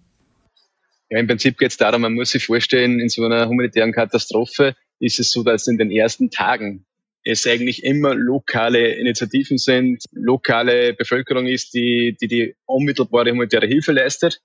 Ja, 1.10 1.20
im 1.20 1.28
Prinzip 1.28 1.58
geht 1.58 1.72
es 1.72 1.78
darum, 1.78 2.02
man 2.02 2.14
muss 2.14 2.32
sich 2.32 2.46
vorstellen, 2.46 3.00
in 3.02 3.10
so 3.10 3.26
einer 3.26 3.50
humanitären 3.50 3.92
Katastrophe 3.92 4.76
ist 5.02 5.20
es 5.20 5.32
so, 5.32 5.44
dass 5.44 5.68
in 5.68 5.78
den 5.78 5.92
ersten 5.92 6.30
Tagen 6.30 6.86
es 7.24 7.46
eigentlich 7.46 7.84
immer 7.84 8.16
lokale 8.16 8.96
Initiativen 8.96 9.58
sind, 9.58 10.04
lokale 10.12 10.94
Bevölkerung 10.94 11.48
ist, 11.48 11.74
die 11.74 12.16
die, 12.20 12.28
die 12.28 12.56
unmittelbare 12.66 13.32
humanitäre 13.32 13.68
Hilfe 13.68 13.92
leistet. 13.92 14.42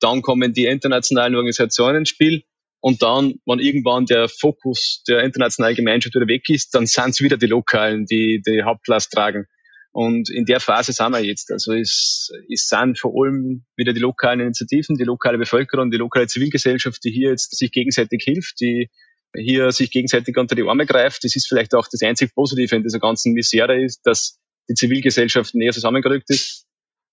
Dann 0.00 0.22
kommen 0.22 0.52
die 0.52 0.66
internationalen 0.66 1.34
Organisationen 1.34 1.98
ins 1.98 2.10
Spiel. 2.10 2.44
Und 2.80 3.02
dann, 3.02 3.34
wenn 3.46 3.58
irgendwann 3.58 4.06
der 4.06 4.28
Fokus 4.28 5.02
der 5.08 5.24
internationalen 5.24 5.76
Gemeinschaft 5.76 6.14
wieder 6.14 6.28
weg 6.28 6.48
ist, 6.48 6.74
dann 6.74 6.86
sind 6.86 7.10
es 7.10 7.20
wieder 7.20 7.36
die 7.36 7.46
Lokalen, 7.46 8.06
die 8.06 8.42
die 8.46 8.62
Hauptlast 8.62 9.12
tragen. 9.12 9.46
Und 9.92 10.28
in 10.28 10.44
der 10.44 10.60
Phase 10.60 10.92
sind 10.92 11.12
wir 11.12 11.24
jetzt. 11.24 11.50
Also 11.50 11.72
es, 11.72 12.30
es 12.52 12.68
sind 12.68 12.98
vor 12.98 13.12
allem 13.14 13.64
wieder 13.76 13.94
die 13.94 14.00
lokalen 14.00 14.40
Initiativen, 14.40 14.96
die 14.96 15.04
lokale 15.04 15.38
Bevölkerung, 15.38 15.90
die 15.90 15.96
lokale 15.96 16.26
Zivilgesellschaft, 16.26 17.02
die 17.02 17.10
hier 17.10 17.30
jetzt 17.30 17.56
sich 17.56 17.72
gegenseitig 17.72 18.22
hilft, 18.22 18.60
die 18.60 18.90
hier 19.36 19.72
sich 19.72 19.90
gegenseitig 19.90 20.36
unter 20.36 20.54
die 20.54 20.62
Arme 20.62 20.86
greift. 20.86 21.24
Das 21.24 21.36
ist 21.36 21.46
vielleicht 21.46 21.74
auch 21.74 21.86
das 21.90 22.02
einzig 22.02 22.34
Positive 22.34 22.74
in 22.74 22.82
dieser 22.82 22.98
ganzen 22.98 23.32
Misere 23.32 23.82
ist, 23.82 24.00
dass 24.04 24.38
die 24.68 24.74
Zivilgesellschaft 24.74 25.54
näher 25.54 25.72
zusammengerückt 25.72 26.30
ist. 26.30 26.66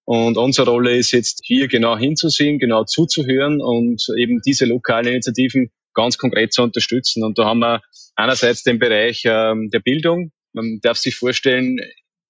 Und 0.05 0.37
unsere 0.37 0.69
Rolle 0.69 0.97
ist 0.97 1.11
jetzt 1.11 1.41
hier 1.45 1.67
genau 1.67 1.97
hinzusehen, 1.97 2.59
genau 2.59 2.83
zuzuhören 2.83 3.61
und 3.61 4.05
eben 4.17 4.41
diese 4.45 4.65
lokalen 4.65 5.07
Initiativen 5.07 5.71
ganz 5.93 6.17
konkret 6.17 6.51
zu 6.51 6.63
unterstützen. 6.63 7.23
Und 7.23 7.37
da 7.37 7.45
haben 7.45 7.59
wir 7.59 7.81
einerseits 8.15 8.63
den 8.63 8.79
Bereich 8.79 9.23
ähm, 9.25 9.69
der 9.69 9.79
Bildung. 9.79 10.31
Man 10.51 10.79
darf 10.81 10.97
sich 10.97 11.15
vorstellen, 11.15 11.79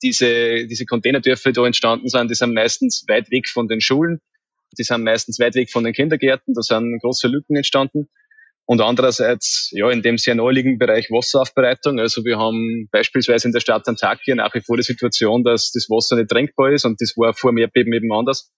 diese, 0.03 0.67
diese 0.67 0.85
Containerdörfer, 0.85 1.51
die 1.51 1.53
da 1.53 1.65
entstanden 1.65 2.09
sind, 2.09 2.29
die 2.29 2.35
sind 2.35 2.53
meistens 2.53 3.05
weit 3.07 3.31
weg 3.31 3.47
von 3.47 3.67
den 3.67 3.81
Schulen. 3.81 4.19
Die 4.77 4.83
sind 4.83 5.03
meistens 5.03 5.39
weit 5.39 5.55
weg 5.55 5.71
von 5.71 5.83
den 5.83 5.93
Kindergärten. 5.93 6.53
Da 6.53 6.61
sind 6.61 6.99
große 7.01 7.27
Lücken 7.27 7.55
entstanden. 7.55 8.09
Und 8.65 8.79
andererseits, 8.79 9.69
ja, 9.71 9.89
in 9.89 10.01
dem 10.01 10.17
sehr 10.17 10.35
naheliegenden 10.35 10.79
Bereich 10.79 11.09
Wasseraufbereitung. 11.11 11.99
Also 11.99 12.23
wir 12.23 12.37
haben 12.37 12.87
beispielsweise 12.91 13.47
in 13.47 13.51
der 13.51 13.59
Stadt 13.59 13.87
Antakya 13.87 14.35
nach 14.35 14.53
wie 14.53 14.61
vor 14.61 14.77
die 14.77 14.83
Situation, 14.83 15.43
dass 15.43 15.71
das 15.71 15.89
Wasser 15.89 16.15
nicht 16.15 16.29
trinkbar 16.29 16.71
ist 16.71 16.85
und 16.85 17.01
das 17.01 17.13
war 17.17 17.33
vor 17.33 17.51
dem 17.51 17.57
Erdbeben 17.57 17.91
eben 17.93 18.13
anders. 18.13 18.51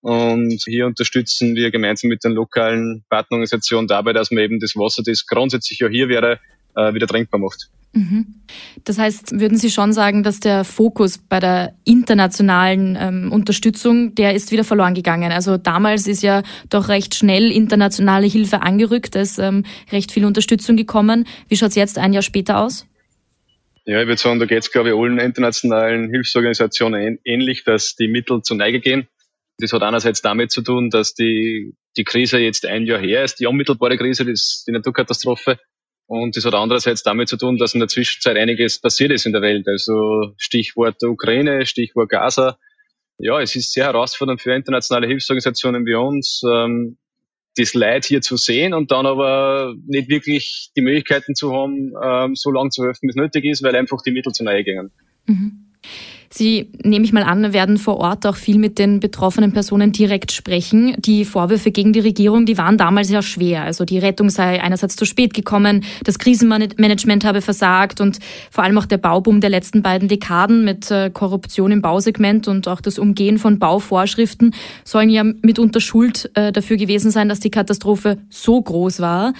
Und 0.00 0.62
hier 0.64 0.86
unterstützen 0.86 1.56
wir 1.56 1.72
gemeinsam 1.72 2.08
mit 2.08 2.22
den 2.22 2.32
lokalen 2.32 3.04
Partnerorganisationen 3.10 3.88
dabei, 3.88 4.12
dass 4.12 4.30
man 4.30 4.44
eben 4.44 4.60
das 4.60 4.76
Wasser, 4.76 5.02
das 5.04 5.26
grundsätzlich 5.26 5.80
ja 5.80 5.88
hier 5.88 6.08
wäre, 6.08 6.38
äh, 6.76 6.94
wieder 6.94 7.08
trinkbar 7.08 7.40
macht. 7.40 7.68
Mhm. 7.92 8.42
Das 8.84 8.98
heißt, 8.98 9.40
würden 9.40 9.56
Sie 9.56 9.70
schon 9.70 9.92
sagen, 9.92 10.22
dass 10.22 10.40
der 10.40 10.64
Fokus 10.64 11.18
bei 11.18 11.40
der 11.40 11.74
internationalen 11.84 12.96
ähm, 13.00 13.32
Unterstützung, 13.32 14.14
der 14.14 14.34
ist 14.34 14.52
wieder 14.52 14.64
verloren 14.64 14.94
gegangen? 14.94 15.32
Also 15.32 15.56
damals 15.56 16.06
ist 16.06 16.22
ja 16.22 16.42
doch 16.68 16.88
recht 16.88 17.14
schnell 17.14 17.50
internationale 17.50 18.26
Hilfe 18.26 18.62
angerückt, 18.62 19.14
da 19.14 19.20
ist 19.20 19.38
ähm, 19.38 19.64
recht 19.90 20.12
viel 20.12 20.24
Unterstützung 20.24 20.76
gekommen. 20.76 21.26
Wie 21.48 21.56
schaut 21.56 21.70
es 21.70 21.76
jetzt 21.76 21.98
ein 21.98 22.12
Jahr 22.12 22.22
später 22.22 22.58
aus? 22.58 22.86
Ja, 23.86 24.02
ich 24.02 24.06
würde 24.06 24.20
sagen, 24.20 24.38
da 24.38 24.44
geht 24.44 24.58
es, 24.58 24.70
glaube 24.70 24.90
ich, 24.90 24.94
allen 24.94 25.18
internationalen 25.18 26.10
Hilfsorganisationen 26.10 27.18
ähnlich, 27.24 27.64
dass 27.64 27.96
die 27.96 28.08
Mittel 28.08 28.42
zur 28.42 28.58
Neige 28.58 28.80
gehen. 28.80 29.08
Das 29.58 29.72
hat 29.72 29.82
einerseits 29.82 30.20
damit 30.20 30.52
zu 30.52 30.60
tun, 30.60 30.90
dass 30.90 31.14
die, 31.14 31.74
die 31.96 32.04
Krise 32.04 32.38
jetzt 32.38 32.66
ein 32.66 32.84
Jahr 32.84 33.00
her 33.00 33.24
ist, 33.24 33.40
die 33.40 33.46
unmittelbare 33.46 33.96
Krise, 33.96 34.26
das, 34.26 34.62
die 34.68 34.72
Naturkatastrophe. 34.72 35.58
Und 36.08 36.36
das 36.36 36.46
hat 36.46 36.54
andererseits 36.54 37.02
damit 37.02 37.28
zu 37.28 37.36
tun, 37.36 37.58
dass 37.58 37.74
in 37.74 37.80
der 37.80 37.88
Zwischenzeit 37.88 38.38
einiges 38.38 38.80
passiert 38.80 39.12
ist 39.12 39.26
in 39.26 39.32
der 39.32 39.42
Welt. 39.42 39.68
Also 39.68 40.32
Stichwort 40.38 41.02
Ukraine, 41.02 41.66
Stichwort 41.66 42.08
Gaza. 42.08 42.58
Ja, 43.18 43.40
es 43.42 43.54
ist 43.54 43.72
sehr 43.74 43.84
herausfordernd 43.84 44.40
für 44.40 44.54
internationale 44.54 45.06
Hilfsorganisationen 45.06 45.84
wie 45.84 45.94
uns, 45.94 46.42
ähm, 46.50 46.96
das 47.56 47.74
Leid 47.74 48.06
hier 48.06 48.22
zu 48.22 48.38
sehen 48.38 48.72
und 48.72 48.90
dann 48.90 49.04
aber 49.04 49.74
nicht 49.86 50.08
wirklich 50.08 50.70
die 50.76 50.80
Möglichkeiten 50.80 51.34
zu 51.34 51.52
haben, 51.52 51.92
ähm, 52.02 52.34
so 52.34 52.50
lange 52.52 52.70
zu 52.70 52.84
helfen, 52.84 53.00
wie 53.02 53.10
es 53.10 53.16
nötig 53.16 53.44
ist, 53.44 53.62
weil 53.62 53.76
einfach 53.76 54.00
die 54.00 54.12
Mittel 54.12 54.32
zu 54.32 54.44
nahe 54.44 54.64
gingen. 54.64 54.90
Mhm. 55.26 55.67
Sie, 56.30 56.70
nehme 56.82 57.06
ich 57.06 57.12
mal 57.14 57.22
an, 57.22 57.54
werden 57.54 57.78
vor 57.78 57.96
Ort 57.96 58.26
auch 58.26 58.36
viel 58.36 58.58
mit 58.58 58.78
den 58.78 59.00
betroffenen 59.00 59.52
Personen 59.52 59.92
direkt 59.92 60.30
sprechen. 60.30 60.94
Die 60.98 61.24
Vorwürfe 61.24 61.70
gegen 61.70 61.94
die 61.94 62.00
Regierung, 62.00 62.44
die 62.44 62.58
waren 62.58 62.76
damals 62.76 63.08
ja 63.08 63.22
schwer. 63.22 63.62
Also 63.62 63.86
die 63.86 63.98
Rettung 63.98 64.28
sei 64.28 64.62
einerseits 64.62 64.96
zu 64.96 65.06
spät 65.06 65.32
gekommen, 65.32 65.84
das 66.04 66.18
Krisenmanagement 66.18 67.24
habe 67.24 67.40
versagt 67.40 68.02
und 68.02 68.18
vor 68.50 68.62
allem 68.62 68.76
auch 68.76 68.84
der 68.84 68.98
Bauboom 68.98 69.40
der 69.40 69.48
letzten 69.48 69.80
beiden 69.80 70.08
Dekaden 70.08 70.66
mit 70.66 70.90
äh, 70.90 71.08
Korruption 71.10 71.70
im 71.70 71.80
Bausegment 71.80 72.46
und 72.46 72.68
auch 72.68 72.82
das 72.82 72.98
Umgehen 72.98 73.38
von 73.38 73.58
Bauvorschriften 73.58 74.54
sollen 74.84 75.08
ja 75.08 75.24
mitunter 75.24 75.80
Schuld 75.80 76.30
äh, 76.34 76.52
dafür 76.52 76.76
gewesen 76.76 77.10
sein, 77.10 77.30
dass 77.30 77.40
die 77.40 77.50
Katastrophe 77.50 78.18
so 78.28 78.60
groß 78.60 79.00
war. 79.00 79.32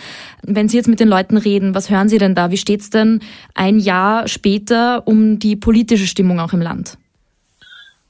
Wenn 0.42 0.70
Sie 0.70 0.78
jetzt 0.78 0.88
mit 0.88 1.00
den 1.00 1.08
Leuten 1.08 1.36
reden, 1.36 1.74
was 1.74 1.90
hören 1.90 2.08
Sie 2.08 2.16
denn 2.16 2.34
da? 2.34 2.50
Wie 2.50 2.56
steht 2.56 2.80
es 2.80 2.88
denn 2.88 3.20
ein 3.54 3.78
Jahr 3.78 4.26
später 4.26 5.06
um 5.06 5.38
die 5.38 5.56
politische 5.56 6.06
Stimmung 6.06 6.40
auch 6.40 6.54
im 6.54 6.62
Land? 6.62 6.77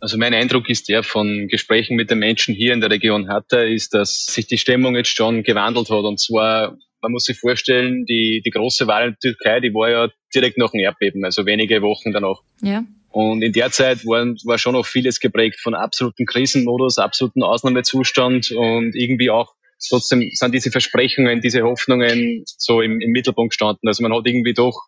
Also 0.01 0.17
mein 0.17 0.35
Eindruck 0.35 0.69
ist 0.69 0.89
der 0.89 1.03
von 1.03 1.49
Gesprächen 1.49 1.97
mit 1.97 2.11
den 2.11 2.21
Menschen 2.21 2.55
hier 2.55 2.73
in 2.73 2.81
der 2.81 2.91
Region 2.91 3.29
Hatta, 3.29 3.63
ist, 3.63 3.95
dass 3.95 4.27
sich 4.27 4.47
die 4.47 4.59
Stimmung 4.59 4.95
jetzt 4.95 5.15
schon 5.15 5.43
gewandelt 5.43 5.91
hat. 5.91 6.05
Und 6.05 6.21
zwar, 6.21 6.77
man 7.03 7.13
muss 7.13 7.25
sich 7.25 7.39
vorstellen, 7.39 8.05
die, 8.07 8.41
die 8.45 8.51
große 8.51 8.87
Wahl 8.87 9.09
in 9.09 9.17
der 9.23 9.33
Türkei, 9.33 9.61
die 9.61 9.75
war 9.75 9.91
ja 9.91 10.09
direkt 10.35 10.57
nach 10.57 10.71
dem 10.71 10.81
Erdbeben, 10.81 11.25
also 11.25 11.47
wenige 11.47 11.83
Wochen 11.83 12.13
danach. 12.13 12.41
Ja. 12.63 12.85
Und 13.11 13.43
in 13.43 13.53
der 13.53 13.71
Zeit 13.73 14.05
war, 14.07 14.27
war 14.45 14.59
schon 14.59 14.75
noch 14.75 14.87
vieles 14.87 15.19
geprägt 15.19 15.59
von 15.61 15.75
absoluten 15.75 16.27
Krisenmodus, 16.27 16.99
absoluten 16.99 17.43
Ausnahmezustand 17.43 18.53
und 18.53 18.95
irgendwie 18.95 19.31
auch 19.31 19.55
trotzdem 19.89 20.31
sind 20.33 20.55
diese 20.55 20.71
Versprechungen, 20.71 21.41
diese 21.41 21.63
Hoffnungen 21.63 22.45
so 22.47 22.83
im, 22.83 23.01
im 23.01 23.11
Mittelpunkt 23.11 23.53
gestanden. 23.53 23.89
Also 23.89 24.03
man 24.03 24.15
hat 24.15 24.27
irgendwie 24.27 24.55
doch 24.55 24.87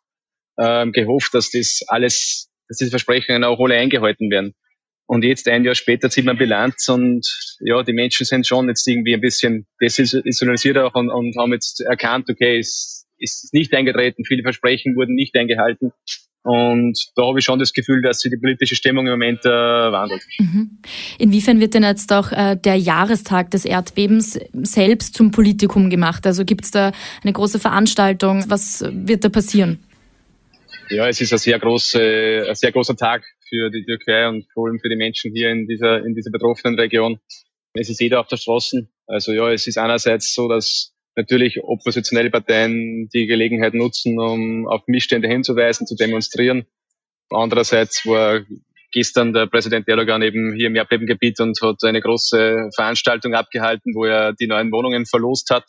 ähm, 0.58 0.92
gehofft, 0.92 1.34
dass 1.34 1.50
das 1.50 1.80
alles, 1.88 2.50
dass 2.68 2.78
diese 2.78 2.90
Versprechungen 2.90 3.44
auch 3.44 3.58
alle 3.58 3.76
eingehalten 3.76 4.30
werden. 4.30 4.54
Und 5.10 5.24
jetzt 5.24 5.48
ein 5.48 5.64
Jahr 5.64 5.74
später 5.74 6.08
zieht 6.08 6.24
man 6.24 6.38
Bilanz 6.38 6.88
und 6.88 7.26
ja, 7.58 7.82
die 7.82 7.92
Menschen 7.92 8.24
sind 8.24 8.46
schon 8.46 8.68
jetzt 8.68 8.86
irgendwie 8.86 9.12
ein 9.12 9.20
bisschen 9.20 9.66
desillusioniert 9.80 10.78
auch 10.78 10.94
und, 10.94 11.10
und 11.10 11.36
haben 11.36 11.52
jetzt 11.52 11.80
erkannt, 11.80 12.30
okay, 12.30 12.60
es 12.60 13.08
ist 13.18 13.52
nicht 13.52 13.74
eingetreten, 13.74 14.24
viele 14.24 14.44
Versprechen 14.44 14.94
wurden 14.94 15.16
nicht 15.16 15.36
eingehalten. 15.36 15.90
Und 16.44 16.96
da 17.16 17.26
habe 17.26 17.40
ich 17.40 17.44
schon 17.44 17.58
das 17.58 17.72
Gefühl, 17.72 18.02
dass 18.02 18.20
sich 18.20 18.30
die 18.30 18.38
politische 18.38 18.76
Stimmung 18.76 19.06
im 19.06 19.14
Moment 19.14 19.44
äh, 19.44 19.48
wandelt. 19.48 20.22
Mhm. 20.38 20.78
Inwiefern 21.18 21.58
wird 21.58 21.74
denn 21.74 21.82
jetzt 21.82 22.12
auch 22.12 22.30
äh, 22.30 22.54
der 22.54 22.76
Jahrestag 22.76 23.50
des 23.50 23.64
Erdbebens 23.64 24.38
selbst 24.62 25.16
zum 25.16 25.32
Politikum 25.32 25.90
gemacht? 25.90 26.24
Also 26.24 26.44
gibt 26.44 26.66
es 26.66 26.70
da 26.70 26.92
eine 27.24 27.32
große 27.32 27.58
Veranstaltung? 27.58 28.44
Was 28.46 28.84
wird 28.88 29.24
da 29.24 29.28
passieren? 29.28 29.80
Ja, 30.88 31.08
es 31.08 31.20
ist 31.20 31.32
ein 31.32 31.38
sehr, 31.38 31.58
große, 31.58 32.46
ein 32.48 32.54
sehr 32.54 32.70
großer 32.70 32.96
Tag 32.96 33.24
für 33.50 33.70
die 33.70 33.84
Türkei 33.84 34.26
und 34.28 34.46
vor 34.54 34.68
allem 34.68 34.80
für 34.80 34.88
die 34.88 34.96
Menschen 34.96 35.32
hier 35.34 35.50
in 35.50 35.66
dieser, 35.66 36.04
in 36.04 36.14
dieser 36.14 36.30
betroffenen 36.30 36.78
Region. 36.78 37.20
Es 37.74 37.90
ist 37.90 38.00
jeder 38.00 38.20
auf 38.20 38.28
der 38.28 38.38
Straße. 38.38 38.88
Also 39.06 39.32
ja, 39.32 39.52
es 39.52 39.66
ist 39.66 39.76
einerseits 39.76 40.34
so, 40.34 40.48
dass 40.48 40.94
natürlich 41.16 41.62
oppositionelle 41.62 42.30
Parteien 42.30 43.08
die 43.12 43.26
Gelegenheit 43.26 43.74
nutzen, 43.74 44.18
um 44.18 44.66
auf 44.66 44.82
Missstände 44.86 45.28
hinzuweisen, 45.28 45.86
zu 45.86 45.96
demonstrieren. 45.96 46.64
Andererseits 47.28 48.06
war 48.06 48.40
gestern 48.92 49.32
der 49.32 49.46
Präsident 49.46 49.86
Erdogan 49.88 50.22
eben 50.22 50.54
hier 50.54 50.68
im 50.68 50.76
Erdbebengebiet 50.76 51.38
und 51.40 51.60
hat 51.60 51.84
eine 51.84 52.00
große 52.00 52.70
Veranstaltung 52.74 53.34
abgehalten, 53.34 53.94
wo 53.94 54.04
er 54.04 54.32
die 54.32 54.46
neuen 54.46 54.72
Wohnungen 54.72 55.06
verlost 55.06 55.50
hat 55.50 55.64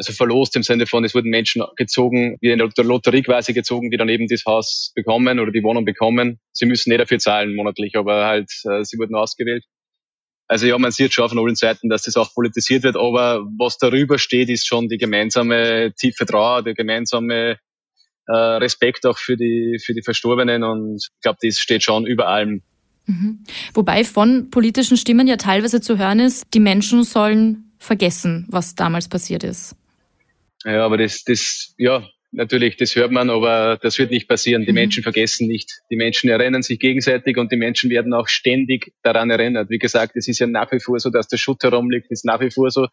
also 0.00 0.14
verlost 0.14 0.56
im 0.56 0.62
Sinne 0.62 0.86
von, 0.86 1.04
es 1.04 1.14
wurden 1.14 1.28
Menschen 1.28 1.62
gezogen, 1.76 2.38
wie 2.40 2.50
in 2.50 2.58
der 2.58 2.84
Lotterie 2.84 3.22
quasi 3.22 3.52
gezogen, 3.52 3.90
die 3.90 3.98
dann 3.98 4.08
eben 4.08 4.28
das 4.28 4.46
Haus 4.46 4.92
bekommen 4.94 5.38
oder 5.38 5.52
die 5.52 5.62
Wohnung 5.62 5.84
bekommen. 5.84 6.40
Sie 6.52 6.64
müssen 6.64 6.88
nicht 6.88 7.02
dafür 7.02 7.18
zahlen 7.18 7.54
monatlich, 7.54 7.96
aber 7.96 8.24
halt, 8.24 8.50
äh, 8.64 8.82
sie 8.82 8.98
wurden 8.98 9.14
ausgewählt. 9.14 9.62
Also 10.48 10.66
ja, 10.66 10.78
man 10.78 10.90
sieht 10.90 11.12
schon 11.12 11.28
von 11.28 11.38
allen 11.38 11.54
Seiten, 11.54 11.90
dass 11.90 12.04
das 12.04 12.16
auch 12.16 12.32
politisiert 12.32 12.82
wird, 12.82 12.96
aber 12.96 13.44
was 13.58 13.76
darüber 13.76 14.18
steht, 14.18 14.48
ist 14.48 14.66
schon 14.66 14.88
die 14.88 14.96
gemeinsame 14.96 15.92
tiefe 15.92 16.24
Trauer, 16.24 16.62
der 16.62 16.72
gemeinsame 16.72 17.58
äh, 18.26 18.32
Respekt 18.32 19.04
auch 19.04 19.18
für 19.18 19.36
die, 19.36 19.78
für 19.84 19.92
die 19.92 20.02
Verstorbenen 20.02 20.64
und 20.64 20.96
ich 20.96 21.20
glaube, 21.20 21.38
das 21.42 21.58
steht 21.58 21.82
schon 21.82 22.06
über 22.06 22.26
allem. 22.26 22.62
Mhm. 23.04 23.44
Wobei 23.74 24.04
von 24.04 24.48
politischen 24.48 24.96
Stimmen 24.96 25.28
ja 25.28 25.36
teilweise 25.36 25.82
zu 25.82 25.98
hören 25.98 26.20
ist, 26.20 26.46
die 26.54 26.60
Menschen 26.60 27.04
sollen 27.04 27.74
vergessen, 27.78 28.46
was 28.48 28.74
damals 28.74 29.08
passiert 29.08 29.44
ist. 29.44 29.76
Ja, 30.64 30.84
aber 30.84 30.98
das, 30.98 31.24
das, 31.24 31.74
ja, 31.78 32.06
natürlich, 32.32 32.76
das 32.76 32.94
hört 32.94 33.10
man, 33.10 33.30
aber 33.30 33.78
das 33.80 33.98
wird 33.98 34.10
nicht 34.10 34.28
passieren. 34.28 34.62
Die 34.62 34.68
mhm. 34.72 34.74
Menschen 34.74 35.02
vergessen 35.02 35.46
nicht. 35.46 35.80
Die 35.90 35.96
Menschen 35.96 36.30
erinnern 36.30 36.62
sich 36.62 36.78
gegenseitig 36.78 37.36
und 37.36 37.50
die 37.50 37.56
Menschen 37.56 37.90
werden 37.90 38.12
auch 38.12 38.28
ständig 38.28 38.92
daran 39.02 39.30
erinnert. 39.30 39.70
Wie 39.70 39.78
gesagt, 39.78 40.16
es 40.16 40.28
ist 40.28 40.38
ja 40.38 40.46
nach 40.46 40.70
wie 40.72 40.80
vor 40.80 40.98
so, 40.98 41.10
dass 41.10 41.28
der 41.28 41.38
Schutt 41.38 41.62
herumliegt. 41.62 42.06
Es 42.10 42.20
ist 42.20 42.24
nach 42.24 42.40
wie 42.40 42.50
vor 42.50 42.70
so, 42.70 42.86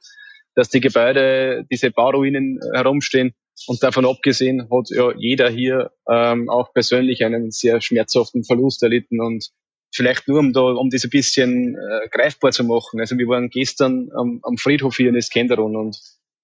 dass 0.55 0.69
die 0.69 0.81
Gebäude, 0.81 1.65
diese 1.69 1.91
Bauruinen 1.91 2.59
herumstehen. 2.73 3.33
Und 3.67 3.81
davon 3.81 4.05
abgesehen 4.05 4.69
hat 4.71 4.89
ja 4.89 5.11
jeder 5.17 5.49
hier 5.49 5.91
ähm, 6.09 6.49
auch 6.49 6.73
persönlich 6.73 7.25
einen 7.25 7.51
sehr 7.51 7.81
schmerzhaften 7.81 8.43
Verlust 8.43 8.81
erlitten. 8.83 9.19
Und 9.19 9.49
vielleicht 9.93 10.27
nur, 10.27 10.39
um 10.39 10.53
da, 10.53 10.61
um 10.61 10.89
das 10.89 11.03
ein 11.03 11.09
bisschen 11.09 11.75
äh, 11.75 12.07
greifbar 12.09 12.51
zu 12.51 12.63
machen. 12.63 12.99
Also 12.99 13.17
wir 13.17 13.27
waren 13.27 13.49
gestern 13.49 14.09
am, 14.15 14.39
am 14.43 14.57
Friedhof 14.57 14.95
hier 14.97 15.09
in 15.09 15.15
Eskenderun 15.15 15.75
und 15.75 15.97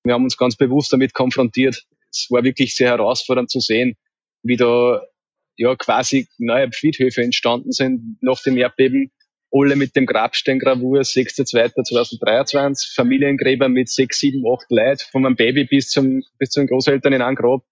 wir 0.03 0.13
haben 0.13 0.24
uns 0.24 0.38
ganz 0.38 0.55
bewusst 0.55 0.93
damit 0.93 1.13
konfrontiert. 1.13 1.83
Es 2.12 2.27
war 2.29 2.43
wirklich 2.43 2.75
sehr 2.75 2.89
herausfordernd 2.89 3.50
zu 3.50 3.60
sehen, 3.60 3.95
wie 4.43 4.57
da 4.57 5.01
ja 5.55 5.75
quasi 5.75 6.27
neue 6.38 6.72
Friedhöfe 6.72 7.22
entstanden 7.22 7.72
sind 7.72 8.17
nach 8.22 8.41
dem 8.41 8.57
Erdbeben. 8.57 9.12
Alle 9.51 9.75
mit 9.75 9.95
dem 9.95 10.07
Grabsteingravur 10.07 11.01
6.2.2023, 11.01 12.95
Familiengräber 12.95 13.69
mit 13.69 13.88
sechs, 13.88 14.19
sieben, 14.19 14.43
acht 14.51 14.65
Leuten, 14.69 15.03
von 15.12 15.25
einem 15.25 15.36
Baby 15.36 15.65
bis 15.65 15.89
zum, 15.89 16.24
bis 16.39 16.50
zu 16.50 16.62
den 16.62 16.67
Großeltern 16.67 17.13
in 17.13 17.22
einem 17.22 17.36
Grab. 17.36 17.63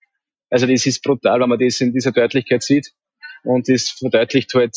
Also 0.52 0.68
das 0.68 0.86
ist 0.86 1.02
brutal, 1.02 1.40
wenn 1.40 1.50
man 1.50 1.58
das 1.58 1.82
in 1.82 1.92
dieser 1.92 2.12
Deutlichkeit 2.12 2.62
sieht. 2.62 2.92
Und 3.44 3.68
das 3.68 3.90
verdeutlicht 3.90 4.54
halt, 4.54 4.76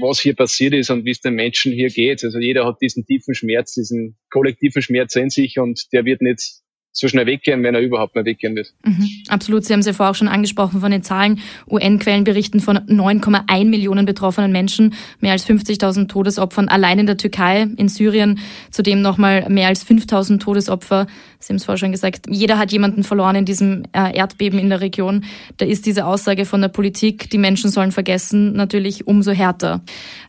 was 0.00 0.20
hier 0.20 0.34
passiert 0.34 0.74
ist 0.74 0.90
und 0.90 1.04
wie 1.04 1.10
es 1.10 1.20
den 1.20 1.34
Menschen 1.34 1.72
hier 1.72 1.88
geht. 1.88 2.24
Also 2.24 2.38
jeder 2.38 2.66
hat 2.66 2.80
diesen 2.80 3.04
tiefen 3.04 3.34
Schmerz, 3.34 3.74
diesen 3.74 4.16
kollektiven 4.30 4.82
Schmerz 4.82 5.16
in 5.16 5.30
sich 5.30 5.58
und 5.58 5.92
der 5.92 6.04
wird 6.04 6.22
nicht 6.22 6.60
so 6.98 7.08
schnell 7.08 7.26
weggehen, 7.26 7.62
wenn 7.62 7.74
er 7.74 7.82
überhaupt 7.82 8.14
mal 8.14 8.24
weggehen 8.24 8.56
wird. 8.56 8.72
Mhm, 8.82 9.06
absolut. 9.28 9.66
Sie 9.66 9.72
haben 9.74 9.80
es 9.80 9.86
ja 9.86 9.92
vorher 9.92 10.12
auch 10.12 10.14
schon 10.14 10.28
angesprochen 10.28 10.80
von 10.80 10.90
den 10.90 11.02
Zahlen. 11.02 11.40
UN-Quellen 11.70 12.24
berichten 12.24 12.60
von 12.60 12.78
9,1 12.78 13.66
Millionen 13.66 14.06
betroffenen 14.06 14.50
Menschen, 14.50 14.94
mehr 15.20 15.32
als 15.32 15.46
50.000 15.46 16.08
Todesopfern 16.08 16.68
allein 16.68 16.98
in 16.98 17.06
der 17.06 17.18
Türkei, 17.18 17.66
in 17.76 17.88
Syrien, 17.88 18.38
zudem 18.70 19.02
nochmal 19.02 19.46
mehr 19.50 19.68
als 19.68 19.86
5.000 19.86 20.40
Todesopfer. 20.40 21.06
Sie 21.38 21.52
haben 21.52 21.56
es 21.56 21.64
vorher 21.64 21.78
schon 21.78 21.92
gesagt, 21.92 22.26
jeder 22.30 22.58
hat 22.58 22.72
jemanden 22.72 23.04
verloren 23.04 23.36
in 23.36 23.44
diesem 23.44 23.82
äh, 23.92 24.16
Erdbeben 24.16 24.58
in 24.58 24.70
der 24.70 24.80
Region. 24.80 25.24
Da 25.58 25.66
ist 25.66 25.84
diese 25.84 26.06
Aussage 26.06 26.46
von 26.46 26.62
der 26.62 26.68
Politik, 26.68 27.28
die 27.28 27.38
Menschen 27.38 27.70
sollen 27.70 27.92
vergessen, 27.92 28.54
natürlich 28.54 29.06
umso 29.06 29.32
härter. 29.32 29.82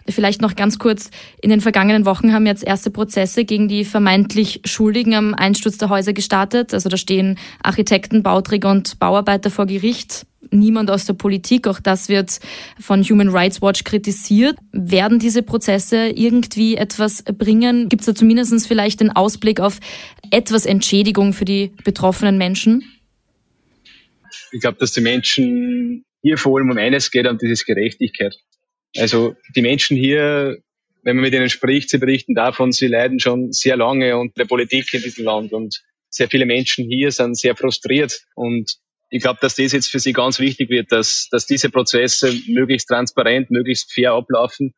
Vielleicht 0.10 0.42
noch 0.42 0.56
ganz 0.56 0.80
kurz, 0.80 1.12
in 1.42 1.50
den 1.50 1.62
vergangenen 1.62 2.06
Wochen 2.06 2.34
haben 2.34 2.46
jetzt 2.46 2.64
erste 2.64 2.92
Prozesse 2.92 3.46
gegen 3.46 3.68
die 3.68 3.86
vermeintlich 3.86 4.62
Schuldigen 4.66 5.16
am 5.16 5.34
Einsturz 5.34 5.78
der 5.78 5.90
Häuser 5.90 6.14
gestartet. 6.14 6.57
Also 6.74 6.90
da 6.90 6.98
stehen 6.98 7.38
Architekten, 7.62 8.24
Bauträger 8.24 8.72
und 8.72 9.00
Bauarbeiter 9.00 9.50
vor 9.50 9.66
Gericht. 9.66 10.26
Niemand 10.50 10.90
aus 10.90 11.06
der 11.06 11.14
Politik, 11.14 11.68
auch 11.68 11.80
das 11.80 12.08
wird 12.08 12.40
von 12.80 13.04
Human 13.04 13.30
Rights 13.30 13.62
Watch 13.62 13.84
kritisiert. 13.84 14.58
Werden 14.72 15.20
diese 15.20 15.44
Prozesse 15.44 16.08
irgendwie 16.08 16.78
etwas 16.78 17.24
bringen? 17.24 17.90
Gibt 17.90 18.02
es 18.02 18.06
da 18.06 18.16
zumindest 18.16 18.68
vielleicht 18.68 19.02
den 19.02 19.12
Ausblick 19.12 19.60
auf 19.60 19.80
etwas 20.32 20.66
Entschädigung 20.66 21.34
für 21.34 21.46
die 21.46 21.74
betroffenen 21.84 22.38
Menschen? 22.38 22.84
Ich 24.52 24.62
glaube, 24.62 24.78
dass 24.80 24.94
die 24.94 25.02
Menschen 25.02 26.06
hier 26.22 26.38
vor 26.38 26.58
allem 26.58 26.72
um 26.72 26.78
eines 26.78 27.12
geht, 27.12 27.28
um 27.28 27.38
diese 27.38 27.66
Gerechtigkeit. 27.66 28.36
Also 28.96 29.36
die 29.56 29.62
Menschen 29.62 29.98
hier, 29.98 30.58
wenn 31.04 31.16
man 31.16 31.24
mit 31.24 31.34
ihnen 31.34 31.50
spricht, 31.50 31.90
sie 31.90 31.98
berichten 31.98 32.36
davon, 32.36 32.72
sie 32.72 32.88
leiden 32.88 33.20
schon 33.20 33.52
sehr 33.52 33.78
lange 33.78 34.18
unter 34.18 34.34
der 34.38 34.46
Politik 34.46 34.94
in 34.94 35.02
diesem 35.02 35.26
Land 35.26 35.54
und 35.54 35.84
sehr 36.10 36.30
viele 36.30 36.46
Menschen 36.46 36.86
hier 36.90 37.12
sind 37.12 37.38
sehr 37.38 37.56
frustriert 37.56 38.22
und 38.36 38.78
ich 39.10 39.22
glaube, 39.22 39.40
dass 39.42 39.56
das 39.56 39.72
jetzt 39.72 39.90
für 39.90 40.00
sie 40.00 40.14
ganz 40.14 40.40
wichtig 40.40 40.70
wird, 40.70 40.92
dass, 40.92 41.28
dass 41.32 41.46
diese 41.46 41.70
Prozesse 41.70 42.34
möglichst 42.48 42.90
transparent, 42.90 43.50
möglichst 43.52 43.94
fair 43.94 44.12
ablaufen, 44.12 44.74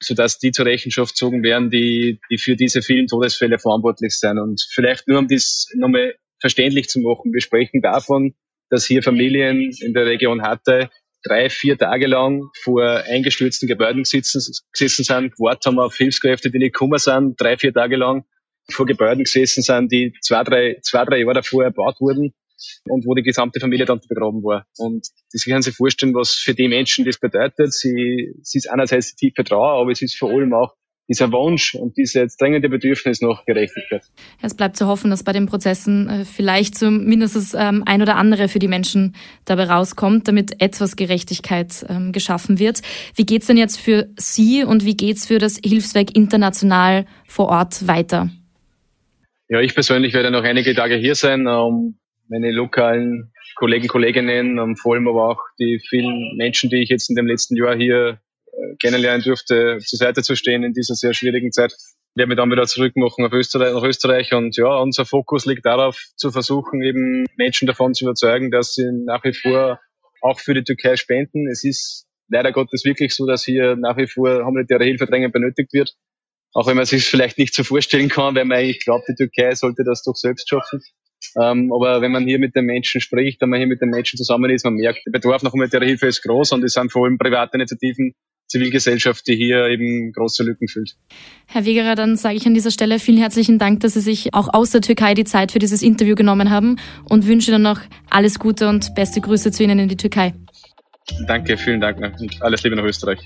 sodass 0.00 0.38
die 0.38 0.52
zur 0.52 0.66
Rechenschaft 0.66 1.14
gezogen 1.14 1.42
werden, 1.42 1.70
die, 1.70 2.20
die 2.30 2.38
für 2.38 2.56
diese 2.56 2.82
vielen 2.82 3.06
Todesfälle 3.06 3.58
verantwortlich 3.58 4.16
sind. 4.18 4.38
Und 4.38 4.64
vielleicht 4.72 5.08
nur 5.08 5.18
um 5.18 5.28
das 5.28 5.66
nochmal 5.74 6.14
verständlich 6.40 6.88
zu 6.88 7.00
machen, 7.00 7.32
wir 7.32 7.40
sprechen 7.40 7.82
davon, 7.82 8.34
dass 8.70 8.86
hier 8.86 9.02
Familien 9.02 9.72
in 9.80 9.94
der 9.94 10.06
Region 10.06 10.42
Hatay 10.42 10.88
drei, 11.24 11.50
vier 11.50 11.78
Tage 11.78 12.06
lang 12.06 12.48
vor 12.62 12.84
eingestürzten 12.84 13.68
Gebäuden 13.68 14.02
gesessen, 14.02 14.54
gesessen 14.72 15.04
sind, 15.04 15.36
gewartet 15.36 15.66
haben 15.66 15.78
auf 15.78 15.96
Hilfskräfte, 15.96 16.50
die 16.50 16.58
nicht 16.58 16.74
gekommen 16.74 16.98
sind, 16.98 17.40
drei, 17.40 17.56
vier 17.56 17.72
Tage 17.72 17.96
lang 17.96 18.24
vor 18.70 18.86
Gebäuden 18.86 19.24
gesessen 19.24 19.62
sind, 19.62 19.92
die 19.92 20.14
zwei, 20.20 20.44
drei, 20.44 20.78
zwei, 20.82 21.04
drei 21.04 21.20
Jahre 21.20 21.34
davor 21.34 21.64
erbaut 21.64 21.96
wurden 22.00 22.32
und 22.88 23.06
wo 23.06 23.14
die 23.14 23.22
gesamte 23.22 23.60
Familie 23.60 23.86
dann 23.86 24.00
begraben 24.08 24.42
war. 24.42 24.66
Und 24.78 25.08
das 25.32 25.44
können 25.44 25.62
Sie 25.62 25.72
vorstellen, 25.72 26.14
was 26.14 26.32
für 26.34 26.54
die 26.54 26.68
Menschen 26.68 27.04
das 27.04 27.18
bedeutet. 27.18 27.72
Sie, 27.72 28.32
sie 28.42 28.58
ist 28.58 28.70
einerseits 28.70 29.14
die 29.14 29.28
tiefe 29.28 29.44
Trauer, 29.44 29.80
aber 29.80 29.90
es 29.90 30.02
ist 30.02 30.16
vor 30.16 30.30
allem 30.30 30.54
auch 30.54 30.74
dieser 31.08 31.32
Wunsch 31.32 31.74
und 31.74 31.96
dieses 31.96 32.36
drängende 32.36 32.68
Bedürfnis 32.68 33.20
nach 33.20 33.44
Gerechtigkeit. 33.44 34.02
Es 34.40 34.54
bleibt 34.54 34.76
zu 34.76 34.86
hoffen, 34.86 35.10
dass 35.10 35.24
bei 35.24 35.32
den 35.32 35.46
Prozessen 35.46 36.08
äh, 36.08 36.24
vielleicht 36.24 36.78
zumindest 36.78 37.54
ähm, 37.58 37.82
ein 37.84 38.02
oder 38.02 38.16
andere 38.16 38.48
für 38.48 38.60
die 38.60 38.68
Menschen 38.68 39.14
dabei 39.44 39.64
rauskommt, 39.64 40.28
damit 40.28 40.62
etwas 40.62 40.96
Gerechtigkeit 40.96 41.84
ähm, 41.88 42.12
geschaffen 42.12 42.58
wird. 42.58 42.82
Wie 43.16 43.26
geht's 43.26 43.48
denn 43.48 43.56
jetzt 43.56 43.80
für 43.80 44.08
Sie 44.16 44.64
und 44.64 44.84
wie 44.84 44.96
geht's 44.96 45.26
für 45.26 45.38
das 45.38 45.58
Hilfswerk 45.64 46.16
international 46.16 47.04
vor 47.26 47.48
Ort 47.48 47.86
weiter? 47.86 48.30
Ja, 49.52 49.60
ich 49.60 49.74
persönlich 49.74 50.14
werde 50.14 50.30
noch 50.30 50.44
einige 50.44 50.74
Tage 50.74 50.94
hier 50.94 51.14
sein, 51.14 51.46
um 51.46 51.98
meine 52.26 52.50
lokalen 52.52 53.34
Kollegen, 53.56 53.86
Kolleginnen, 53.86 54.58
um 54.58 54.76
vor 54.76 54.94
allem 54.94 55.06
aber 55.06 55.28
auch 55.28 55.40
die 55.58 55.78
vielen 55.90 56.38
Menschen, 56.38 56.70
die 56.70 56.76
ich 56.76 56.88
jetzt 56.88 57.10
in 57.10 57.16
dem 57.16 57.26
letzten 57.26 57.56
Jahr 57.56 57.76
hier 57.76 58.18
äh, 58.46 58.76
kennenlernen 58.80 59.20
durfte, 59.20 59.76
zur 59.84 59.98
Seite 59.98 60.22
zu 60.22 60.36
stehen 60.36 60.62
in 60.62 60.72
dieser 60.72 60.94
sehr 60.94 61.12
schwierigen 61.12 61.52
Zeit. 61.52 61.74
Ich 61.74 62.16
werde 62.16 62.28
mich 62.30 62.38
dann 62.38 62.50
wieder 62.50 62.66
zurückmachen 62.66 63.26
auf 63.26 63.32
Österreich, 63.34 63.74
nach 63.74 63.82
Österreich 63.82 64.32
und 64.32 64.56
ja, 64.56 64.74
unser 64.78 65.04
Fokus 65.04 65.44
liegt 65.44 65.66
darauf, 65.66 66.00
zu 66.16 66.30
versuchen, 66.30 66.80
eben 66.80 67.26
Menschen 67.36 67.66
davon 67.66 67.92
zu 67.92 68.06
überzeugen, 68.06 68.50
dass 68.50 68.72
sie 68.72 68.90
nach 69.04 69.22
wie 69.22 69.34
vor 69.34 69.80
auch 70.22 70.40
für 70.40 70.54
die 70.54 70.64
Türkei 70.64 70.96
spenden. 70.96 71.46
Es 71.46 71.62
ist 71.62 72.06
leider 72.28 72.52
Gottes 72.52 72.86
wirklich 72.86 73.14
so, 73.14 73.26
dass 73.26 73.44
hier 73.44 73.76
nach 73.76 73.98
wie 73.98 74.06
vor 74.06 74.46
humanitäre 74.46 74.84
Hilfe 74.84 75.04
dringend 75.04 75.34
benötigt 75.34 75.74
wird. 75.74 75.94
Auch 76.54 76.66
wenn 76.66 76.76
man 76.76 76.84
sich 76.84 77.02
es 77.02 77.08
vielleicht 77.08 77.38
nicht 77.38 77.54
so 77.54 77.64
vorstellen 77.64 78.08
kann, 78.08 78.34
weil 78.34 78.44
man 78.44 78.58
eigentlich 78.58 78.84
glaubt, 78.84 79.08
die 79.08 79.14
Türkei 79.14 79.54
sollte 79.54 79.84
das 79.84 80.02
doch 80.02 80.16
selbst 80.16 80.48
schaffen. 80.48 80.80
Ähm, 81.40 81.72
aber 81.72 82.00
wenn 82.00 82.12
man 82.12 82.26
hier 82.26 82.38
mit 82.38 82.54
den 82.56 82.66
Menschen 82.66 83.00
spricht, 83.00 83.40
wenn 83.40 83.48
man 83.48 83.58
hier 83.58 83.68
mit 83.68 83.80
den 83.80 83.90
Menschen 83.90 84.16
zusammen 84.16 84.50
ist, 84.50 84.64
man 84.64 84.74
merkt, 84.74 85.00
der 85.06 85.12
Bedarf 85.12 85.42
nach 85.42 85.52
humanitärer 85.52 85.84
Hilfe 85.84 86.06
ist 86.06 86.22
groß 86.22 86.52
und 86.52 86.64
es 86.64 86.74
sind 86.74 86.90
vor 86.90 87.04
allem 87.04 87.16
private 87.16 87.56
Initiativen, 87.56 88.14
Zivilgesellschaft, 88.48 89.26
die 89.26 89.36
hier 89.36 89.66
eben 89.68 90.12
große 90.12 90.44
Lücken 90.44 90.68
füllt. 90.68 90.96
Herr 91.46 91.64
Wegerer, 91.64 91.94
dann 91.94 92.16
sage 92.16 92.36
ich 92.36 92.46
an 92.46 92.52
dieser 92.52 92.70
Stelle 92.70 92.98
vielen 92.98 93.16
herzlichen 93.16 93.58
Dank, 93.58 93.80
dass 93.80 93.94
Sie 93.94 94.00
sich 94.00 94.34
auch 94.34 94.52
aus 94.52 94.70
der 94.70 94.82
Türkei 94.82 95.14
die 95.14 95.24
Zeit 95.24 95.52
für 95.52 95.58
dieses 95.58 95.80
Interview 95.80 96.14
genommen 96.14 96.50
haben 96.50 96.76
und 97.08 97.26
wünsche 97.26 97.50
dann 97.50 97.62
noch 97.62 97.80
alles 98.10 98.38
Gute 98.38 98.68
und 98.68 98.94
beste 98.94 99.20
Grüße 99.20 99.52
zu 99.52 99.62
Ihnen 99.62 99.78
in 99.78 99.88
die 99.88 99.96
Türkei. 99.96 100.34
Danke, 101.26 101.56
vielen 101.56 101.80
Dank 101.80 101.98
und 101.98 102.42
alles 102.42 102.62
Liebe 102.62 102.76
nach 102.76 102.84
Österreich. 102.84 103.20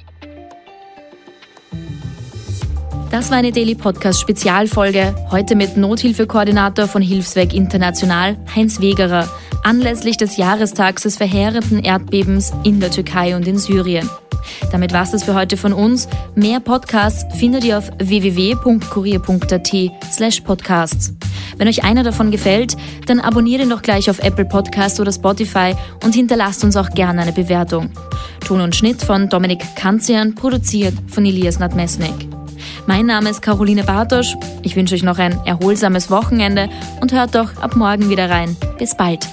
Das 3.17 3.31
war 3.31 3.39
eine 3.39 3.51
Daily 3.51 3.75
Podcast 3.75 4.21
Spezialfolge. 4.21 5.15
Heute 5.31 5.57
mit 5.57 5.79
Nothilfekoordinator 5.79 6.87
von 6.87 7.01
Hilfswerk 7.01 7.55
International, 7.55 8.37
Heinz 8.55 8.79
Wegerer, 8.83 9.27
anlässlich 9.63 10.19
des 10.19 10.37
Jahrestags 10.37 11.05
des 11.05 11.17
verheerenden 11.17 11.83
Erdbebens 11.83 12.53
in 12.63 12.79
der 12.79 12.91
Türkei 12.91 13.35
und 13.35 13.49
in 13.49 13.57
Syrien. 13.57 14.11
Damit 14.71 14.93
war 14.93 15.05
es 15.11 15.25
für 15.25 15.35
heute 15.35 15.57
von 15.57 15.73
uns. 15.73 16.09
Mehr 16.35 16.61
Podcasts 16.61 17.25
findet 17.39 17.65
ihr 17.65 17.79
auf 17.79 17.91
www.kurier.at 17.99 19.75
slash 20.13 20.43
podcasts. 20.43 21.15
Wenn 21.57 21.69
euch 21.69 21.85
einer 21.85 22.03
davon 22.03 22.31
gefällt, 22.31 22.77
dann 23.07 23.21
abonniert 23.21 23.63
ihn 23.63 23.71
doch 23.71 23.81
gleich 23.81 24.11
auf 24.11 24.19
Apple 24.19 24.45
Podcast 24.45 25.01
oder 25.01 25.11
Spotify 25.11 25.75
und 26.05 26.15
hinterlasst 26.15 26.65
uns 26.65 26.77
auch 26.77 26.91
gerne 26.91 27.23
eine 27.23 27.33
Bewertung. 27.33 27.89
Ton 28.47 28.61
und 28.61 28.77
Schnitt 28.77 29.01
von 29.01 29.31
Dominik 29.31 29.65
Kanzian, 29.75 30.35
produziert 30.35 30.93
von 31.09 31.25
Elias 31.25 31.59
Nadmesnik. 31.59 32.36
Mein 32.87 33.07
Name 33.07 33.31
ist 33.31 33.43
Caroline 33.43 33.85
Bartosch. 33.85 34.35
Ich 34.63 34.77
wünsche 34.77 34.95
euch 34.95 35.03
noch 35.03 35.19
ein 35.19 35.39
erholsames 35.45 36.11
Wochenende 36.11 36.69
und 37.01 37.13
hört 37.13 37.35
doch 37.35 37.57
ab 37.61 37.77
morgen 37.77 38.11
wieder 38.11 38.31
rein. 38.31 38.57
Bis 38.79 38.97
bald. 38.97 39.27